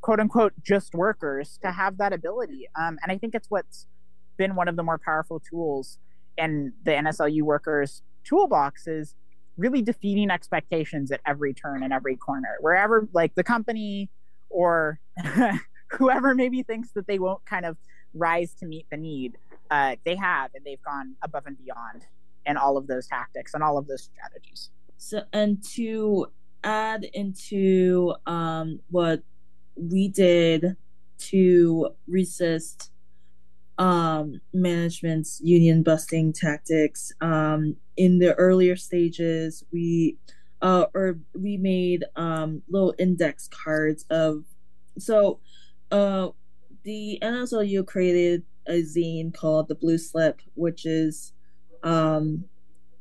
quote 0.00 0.18
unquote 0.18 0.54
just 0.62 0.94
workers 0.94 1.58
to 1.62 1.72
have 1.72 1.98
that 1.98 2.14
ability. 2.14 2.68
Um, 2.74 2.98
and 3.02 3.12
I 3.12 3.18
think 3.18 3.34
it's 3.34 3.50
what's 3.50 3.86
been 4.38 4.56
one 4.56 4.66
of 4.66 4.76
the 4.76 4.82
more 4.82 4.98
powerful 4.98 5.38
tools 5.38 5.98
in 6.38 6.72
the 6.84 6.92
NSLU 6.92 7.42
workers 7.42 8.02
toolbox 8.24 8.86
is 8.86 9.14
really 9.56 9.82
defeating 9.82 10.30
expectations 10.30 11.10
at 11.10 11.20
every 11.26 11.52
turn 11.52 11.82
and 11.82 11.92
every 11.92 12.16
corner. 12.16 12.56
Wherever 12.60 13.08
like 13.12 13.34
the 13.34 13.44
company 13.44 14.08
or 14.48 15.00
whoever 15.90 16.34
maybe 16.34 16.62
thinks 16.62 16.90
that 16.92 17.06
they 17.06 17.18
won't 17.18 17.44
kind 17.44 17.66
of 17.66 17.76
rise 18.14 18.54
to 18.54 18.66
meet 18.66 18.86
the 18.90 18.96
need, 18.96 19.36
uh, 19.70 19.96
they 20.04 20.16
have 20.16 20.50
and 20.54 20.64
they've 20.64 20.82
gone 20.82 21.14
above 21.22 21.46
and 21.46 21.58
beyond 21.58 22.06
in 22.46 22.56
all 22.56 22.76
of 22.76 22.86
those 22.86 23.06
tactics 23.06 23.54
and 23.54 23.62
all 23.62 23.78
of 23.78 23.86
those 23.86 24.02
strategies. 24.02 24.70
So 24.96 25.22
and 25.32 25.62
to 25.74 26.26
add 26.62 27.04
into 27.04 28.14
um, 28.26 28.80
what 28.90 29.22
we 29.76 30.08
did 30.08 30.76
to 31.18 31.90
resist 32.06 32.90
um, 33.80 34.42
management's 34.52 35.40
union 35.42 35.82
busting 35.82 36.34
tactics. 36.34 37.12
Um, 37.20 37.76
in 37.96 38.18
the 38.18 38.34
earlier 38.34 38.76
stages, 38.76 39.64
we 39.72 40.18
uh, 40.62 40.84
or 40.94 41.18
we 41.34 41.56
made 41.56 42.04
um, 42.14 42.62
little 42.68 42.94
index 42.98 43.48
cards 43.48 44.04
of 44.10 44.44
so 44.98 45.40
uh, 45.90 46.28
the 46.84 47.18
NSLU 47.22 47.86
created 47.86 48.44
a 48.68 48.82
zine 48.82 49.34
called 49.34 49.68
the 49.68 49.74
Blue 49.74 49.96
Slip, 49.96 50.42
which 50.54 50.84
is 50.84 51.32
um, 51.82 52.44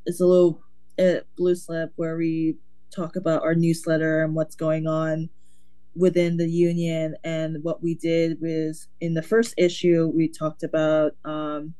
it's 0.06 0.22
a 0.22 0.26
little 0.26 0.64
uh, 0.98 1.22
blue 1.36 1.56
slip 1.56 1.92
where 1.98 2.16
we 2.16 2.56
talk 2.96 3.18
about 3.18 3.44
our 3.44 3.54
newsletter 3.54 4.24
and 4.24 4.34
what's 4.34 4.56
going 4.56 4.88
on 4.88 5.30
within 6.00 6.38
the 6.38 6.50
union. 6.50 7.16
And 7.24 7.64
what 7.64 7.84
we 7.84 7.94
did 7.94 8.40
was 8.42 8.88
in 9.02 9.14
the 9.14 9.22
first 9.22 9.54
issue, 9.58 10.12
we 10.16 10.30
talked 10.30 10.64
about 10.64 11.12
um, 11.26 11.74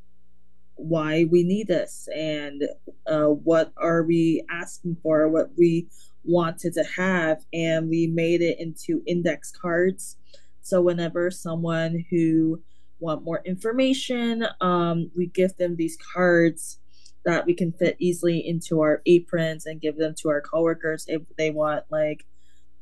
why 0.76 1.26
we 1.32 1.44
need 1.44 1.68
this 1.68 2.08
and 2.16 2.64
uh, 3.08 3.28
what 3.28 3.72
are 3.78 4.04
we 4.04 4.44
asking 4.50 4.98
for, 5.02 5.30
what 5.30 5.52
we 5.58 5.88
wanted 6.26 6.74
to 6.74 6.84
have. 6.98 7.46
And 7.54 7.90
we 7.90 8.08
made 8.08 8.42
it 8.42 8.60
into 8.60 9.02
index 9.08 9.52
cards. 9.52 10.18
So 10.62 10.82
whenever 10.82 11.32
someone 11.32 12.06
who 12.10 12.62
want 13.00 13.24
more 13.24 13.42
information, 13.46 14.46
um, 14.60 15.10
we 15.16 15.28
give 15.28 15.56
them 15.56 15.78
these 15.78 15.98
cards 16.14 16.80
that 17.26 17.46
we 17.46 17.54
can 17.54 17.72
fit 17.72 17.96
easily 18.00 18.46
into 18.46 18.82
our 18.82 19.02
aprons 19.06 19.66
and 19.66 19.82
give 19.82 19.98
them 19.98 20.14
to 20.18 20.30
our 20.30 20.42
coworkers 20.42 21.06
if 21.08 21.22
they 21.38 21.52
want 21.52 21.84
like 21.90 22.26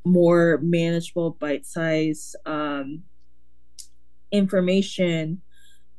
more 0.08 0.58
manageable 0.62 1.30
bite 1.30 1.66
size 1.66 2.34
um, 2.46 3.04
information. 4.30 5.42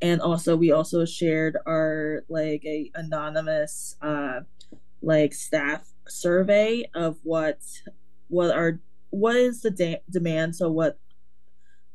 And 0.01 0.21
also 0.21 0.55
we 0.55 0.71
also 0.71 1.05
shared 1.05 1.57
our 1.67 2.23
like 2.29 2.63
a 2.65 2.89
anonymous 2.95 3.97
uh 4.01 4.41
like 5.01 5.33
staff 5.33 5.87
survey 6.07 6.89
of 6.95 7.17
what 7.23 7.59
what 8.27 8.51
our 8.51 8.79
what 9.09 9.35
is 9.35 9.61
the 9.61 9.71
de- 9.71 10.01
demand 10.09 10.55
so 10.55 10.69
what 10.69 10.97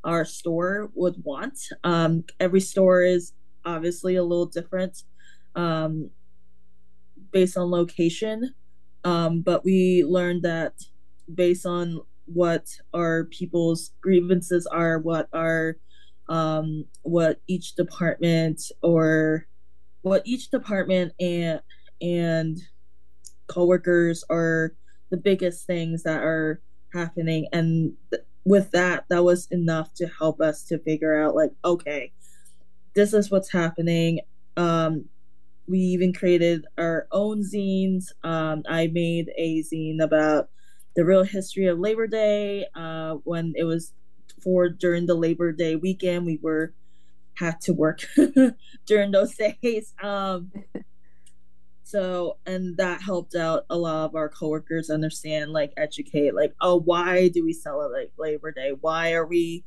our 0.05 0.25
store 0.25 0.91
would 0.95 1.17
want. 1.25 1.59
Um 1.83 2.25
every 2.39 2.61
store 2.61 3.03
is 3.03 3.33
obviously 3.65 4.17
a 4.17 4.23
little 4.23 4.47
different 4.47 5.03
um 5.55 6.11
based 7.33 7.57
on 7.57 7.71
location. 7.71 8.55
Um 9.05 9.41
but 9.41 9.65
we 9.65 10.05
learned 10.05 10.43
that 10.43 10.75
based 11.33 11.67
on 11.67 12.01
what 12.27 12.67
our 12.93 13.25
people's 13.25 13.93
grievances 14.01 14.67
are, 14.67 14.99
what 14.99 15.29
are 15.33 15.77
um, 16.29 16.87
what 17.03 17.41
each 17.47 17.75
department 17.75 18.63
or 18.83 19.47
what 20.03 20.23
each 20.25 20.51
department 20.51 21.13
and 21.21 21.61
and 22.01 22.59
coworkers 23.47 24.25
are 24.31 24.75
the 25.11 25.17
biggest 25.17 25.67
things 25.67 26.03
that 26.03 26.23
are 26.23 26.61
happening. 26.93 27.47
And 27.53 27.95
th- 28.11 28.23
with 28.45 28.71
that 28.73 29.05
that 29.09 29.25
was 29.25 29.49
enough 29.51 29.95
to 29.95 30.07
help 30.07 30.41
us 30.41 30.65
to 30.65 30.79
figure 30.79 31.19
out 31.23 31.35
like 31.35 31.51
okay 31.65 32.13
this 32.95 33.15
is 33.15 33.31
what's 33.31 33.51
happening. 33.51 34.21
Um 34.57 35.07
we 35.67 35.79
even 35.79 36.13
created 36.13 36.67
our 36.79 37.07
own 37.11 37.43
zines. 37.43 38.07
Um 38.23 38.63
i 38.69 38.87
made 38.89 39.31
a 39.37 39.63
zine 39.63 40.03
about 40.03 40.49
the 40.95 41.05
real 41.05 41.25
history 41.25 41.67
of 41.67 41.79
Labor 41.79 42.07
Day. 42.07 42.67
Uh, 42.75 43.15
when 43.25 43.53
it 43.57 43.65
was 43.65 43.93
for 44.43 44.69
during 44.69 45.07
the 45.07 45.15
Labor 45.15 45.53
Day 45.53 45.77
weekend, 45.77 46.27
we 46.27 46.39
were 46.43 46.73
had 47.35 47.61
to 47.63 47.73
work 47.73 48.01
during 48.87 49.11
those 49.11 49.35
days. 49.63 49.93
Um, 50.03 50.53
so 51.83 52.39
and 52.47 52.77
that 52.77 53.03
helped 53.03 53.35
out 53.35 53.67
a 53.71 53.77
lot 53.77 54.07
of 54.07 54.15
our 54.15 54.29
coworkers 54.29 54.91
understand, 54.91 55.53
like 55.53 55.73
educate, 55.77 56.35
like 56.35 56.55
oh, 56.61 56.81
why 56.81 57.29
do 57.29 57.45
we 57.45 57.53
celebrate 57.53 58.13
Labor 58.19 58.53
Day? 58.53 58.73
Why 58.81 59.13
are 59.13 59.27
we 59.27 59.65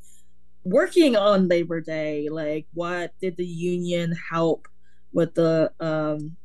working 0.63 1.15
on 1.15 1.47
Labor 1.47 1.81
Day? 1.81 2.29
Like, 2.29 2.67
what 2.73 3.13
did 3.21 3.37
the 3.37 3.45
union 3.45 4.15
help 4.29 4.67
with 5.13 5.35
the 5.35 5.71
um 5.79 6.35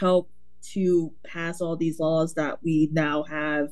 help 0.00 0.30
to 0.72 1.12
pass 1.24 1.60
all 1.60 1.76
these 1.76 2.00
laws 2.00 2.34
that 2.34 2.62
we 2.62 2.88
now 2.92 3.24
have 3.24 3.70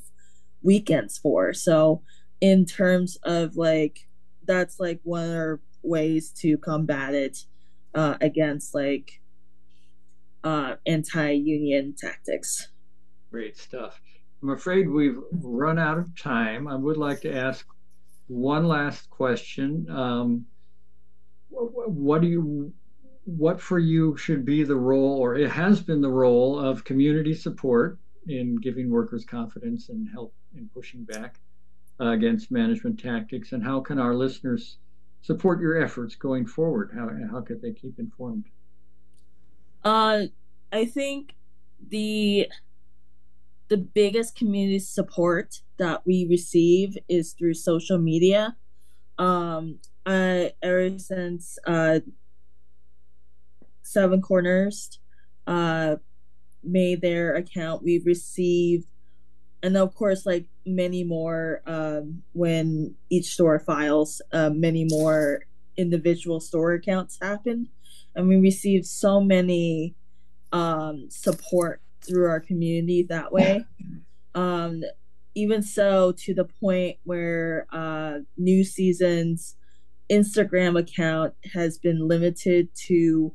weekends 0.62 1.18
for. 1.18 1.52
So, 1.52 2.02
in 2.40 2.64
terms 2.64 3.16
of 3.24 3.56
like, 3.56 4.08
that's 4.46 4.78
like 4.78 5.00
one 5.02 5.24
of 5.24 5.36
our 5.36 5.60
ways 5.82 6.30
to 6.30 6.56
combat 6.58 7.14
it 7.14 7.38
uh, 7.94 8.16
against 8.20 8.74
like 8.74 9.20
uh, 10.44 10.76
anti 10.86 11.32
union 11.32 11.94
tactics. 11.98 12.68
Great 13.30 13.56
stuff. 13.56 14.00
I'm 14.42 14.50
afraid 14.50 14.88
we've 14.88 15.18
run 15.32 15.78
out 15.78 15.98
of 15.98 16.16
time. 16.16 16.68
I 16.68 16.76
would 16.76 16.96
like 16.96 17.20
to 17.22 17.34
ask 17.34 17.66
one 18.28 18.66
last 18.66 19.10
question. 19.10 19.86
Um, 19.90 20.46
what 21.50 22.20
do 22.20 22.28
you 22.28 22.72
what 23.36 23.60
for 23.60 23.78
you 23.78 24.16
should 24.16 24.46
be 24.46 24.62
the 24.64 24.74
role, 24.74 25.18
or 25.18 25.36
it 25.36 25.50
has 25.50 25.82
been 25.82 26.00
the 26.00 26.08
role 26.08 26.58
of 26.58 26.84
community 26.84 27.34
support 27.34 27.98
in 28.26 28.56
giving 28.56 28.90
workers 28.90 29.26
confidence 29.26 29.90
and 29.90 30.08
help 30.08 30.32
in 30.56 30.66
pushing 30.72 31.04
back 31.04 31.38
uh, 32.00 32.06
against 32.06 32.50
management 32.50 32.98
tactics? 32.98 33.52
And 33.52 33.62
how 33.62 33.80
can 33.80 33.98
our 33.98 34.14
listeners 34.14 34.78
support 35.20 35.60
your 35.60 35.82
efforts 35.82 36.14
going 36.14 36.46
forward? 36.46 36.90
How, 36.94 37.10
how 37.30 37.42
could 37.42 37.60
they 37.60 37.72
keep 37.72 37.98
informed? 37.98 38.46
Uh, 39.84 40.22
I 40.72 40.86
think 40.86 41.34
the 41.86 42.48
the 43.68 43.76
biggest 43.76 44.36
community 44.36 44.78
support 44.78 45.60
that 45.76 46.00
we 46.06 46.26
receive 46.30 46.96
is 47.10 47.34
through 47.34 47.52
social 47.52 47.98
media. 47.98 48.56
Um, 49.18 49.80
I, 50.06 50.52
ever 50.62 50.98
since 50.98 51.58
uh, 51.66 52.00
Seven 53.88 54.20
Corners 54.20 54.98
uh, 55.46 55.96
made 56.62 57.00
their 57.00 57.34
account, 57.34 57.82
we've 57.82 58.04
received, 58.04 58.86
and 59.62 59.76
of 59.76 59.94
course, 59.94 60.26
like 60.26 60.46
many 60.66 61.04
more 61.04 61.62
um, 61.66 62.22
when 62.32 62.94
each 63.10 63.32
store 63.32 63.58
files, 63.58 64.20
uh, 64.32 64.50
many 64.50 64.84
more 64.84 65.44
individual 65.76 66.40
store 66.40 66.74
accounts 66.74 67.18
happened. 67.20 67.68
And 68.14 68.28
we 68.28 68.36
received 68.36 68.86
so 68.86 69.20
many 69.20 69.94
um, 70.52 71.06
support 71.08 71.80
through 72.02 72.28
our 72.28 72.40
community 72.40 73.04
that 73.04 73.32
way. 73.32 73.64
Um, 74.34 74.82
even 75.34 75.62
so, 75.62 76.12
to 76.12 76.34
the 76.34 76.44
point 76.44 76.98
where 77.04 77.66
uh, 77.72 78.18
New 78.36 78.64
Season's 78.64 79.56
Instagram 80.10 80.78
account 80.78 81.34
has 81.54 81.78
been 81.78 82.06
limited 82.06 82.68
to 82.86 83.32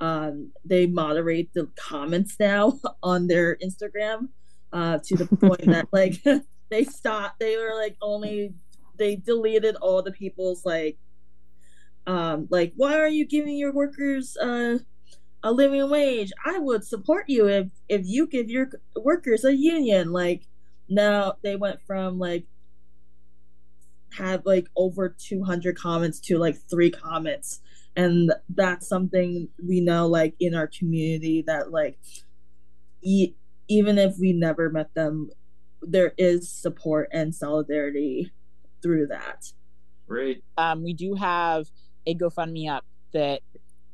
um, 0.00 0.52
they 0.64 0.86
moderate 0.86 1.52
the 1.54 1.70
comments 1.76 2.36
now 2.38 2.78
on 3.02 3.26
their 3.26 3.56
Instagram 3.56 4.28
uh, 4.72 4.98
to 5.04 5.16
the 5.16 5.26
point 5.26 5.66
that 5.66 5.88
like 5.92 6.22
they 6.70 6.84
stopped. 6.84 7.38
They 7.38 7.56
were 7.56 7.74
like 7.74 7.96
only 8.02 8.54
they 8.98 9.16
deleted 9.16 9.76
all 9.76 10.02
the 10.02 10.12
people's 10.12 10.64
like 10.64 10.98
um, 12.06 12.46
like, 12.50 12.72
why 12.76 12.98
are 12.98 13.08
you 13.08 13.26
giving 13.26 13.56
your 13.56 13.72
workers 13.72 14.36
uh, 14.36 14.78
a 15.42 15.52
living 15.52 15.90
wage? 15.90 16.32
I 16.44 16.58
would 16.58 16.84
support 16.84 17.24
you 17.28 17.48
if 17.48 17.68
if 17.88 18.02
you 18.04 18.26
give 18.26 18.48
your 18.48 18.70
workers 18.94 19.44
a 19.44 19.54
union. 19.54 20.12
Like 20.12 20.46
now 20.88 21.34
they 21.42 21.56
went 21.56 21.80
from 21.86 22.18
like 22.18 22.44
have 24.16 24.46
like 24.46 24.66
over 24.76 25.14
200 25.18 25.76
comments 25.76 26.20
to 26.20 26.38
like 26.38 26.56
three 26.70 26.90
comments 26.90 27.60
and 27.96 28.32
that's 28.50 28.86
something 28.86 29.48
we 29.66 29.80
know 29.80 30.06
like 30.06 30.34
in 30.38 30.54
our 30.54 30.66
community 30.66 31.42
that 31.46 31.70
like 31.72 31.98
e- 33.02 33.34
even 33.68 33.98
if 33.98 34.16
we 34.18 34.32
never 34.32 34.70
met 34.70 34.92
them 34.94 35.30
there 35.82 36.12
is 36.18 36.50
support 36.50 37.08
and 37.12 37.34
solidarity 37.34 38.32
through 38.82 39.06
that 39.06 39.52
Great. 40.06 40.42
Um, 40.56 40.82
we 40.82 40.92
do 40.92 41.14
have 41.14 41.66
a 42.06 42.14
GoFundMe 42.14 42.70
up 42.70 42.84
that 43.12 43.42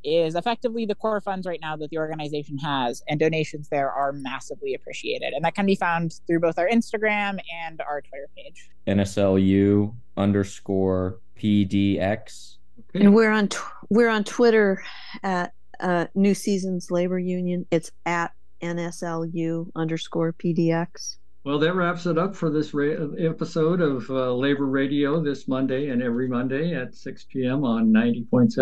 is 0.04 0.34
effectively 0.34 0.84
the 0.84 0.96
core 0.96 1.20
funds 1.20 1.46
right 1.46 1.60
now 1.62 1.76
that 1.76 1.90
the 1.90 1.98
organization 1.98 2.58
has, 2.58 3.02
and 3.08 3.20
donations 3.20 3.68
there 3.68 3.90
are 3.90 4.12
massively 4.12 4.74
appreciated. 4.74 5.32
And 5.32 5.44
that 5.44 5.54
can 5.54 5.64
be 5.64 5.76
found 5.76 6.20
through 6.26 6.40
both 6.40 6.58
our 6.58 6.68
Instagram 6.68 7.38
and 7.64 7.80
our 7.80 8.02
Twitter 8.02 8.28
page. 8.36 8.68
NSLU 8.86 9.94
underscore 10.16 11.20
PDX. 11.38 12.56
And 12.94 13.14
we're 13.14 13.30
on 13.30 13.48
we're 13.88 14.08
on 14.08 14.24
Twitter 14.24 14.82
at 15.22 15.52
uh, 15.80 16.06
New 16.14 16.34
Seasons 16.34 16.90
Labor 16.90 17.18
Union. 17.18 17.66
It's 17.70 17.90
at 18.06 18.32
NSLU 18.62 19.70
underscore 19.74 20.32
PDX. 20.32 21.16
Well, 21.44 21.58
that 21.58 21.74
wraps 21.74 22.06
it 22.06 22.18
up 22.18 22.36
for 22.36 22.50
this 22.50 22.72
ra- 22.72 23.08
episode 23.18 23.80
of 23.80 24.08
uh, 24.10 24.32
Labor 24.32 24.66
Radio 24.66 25.20
this 25.20 25.48
Monday 25.48 25.88
and 25.88 26.00
every 26.00 26.28
Monday 26.28 26.72
at 26.72 26.94
6 26.94 27.26
p.m. 27.32 27.64
on 27.64 27.88
90.7 27.88 28.56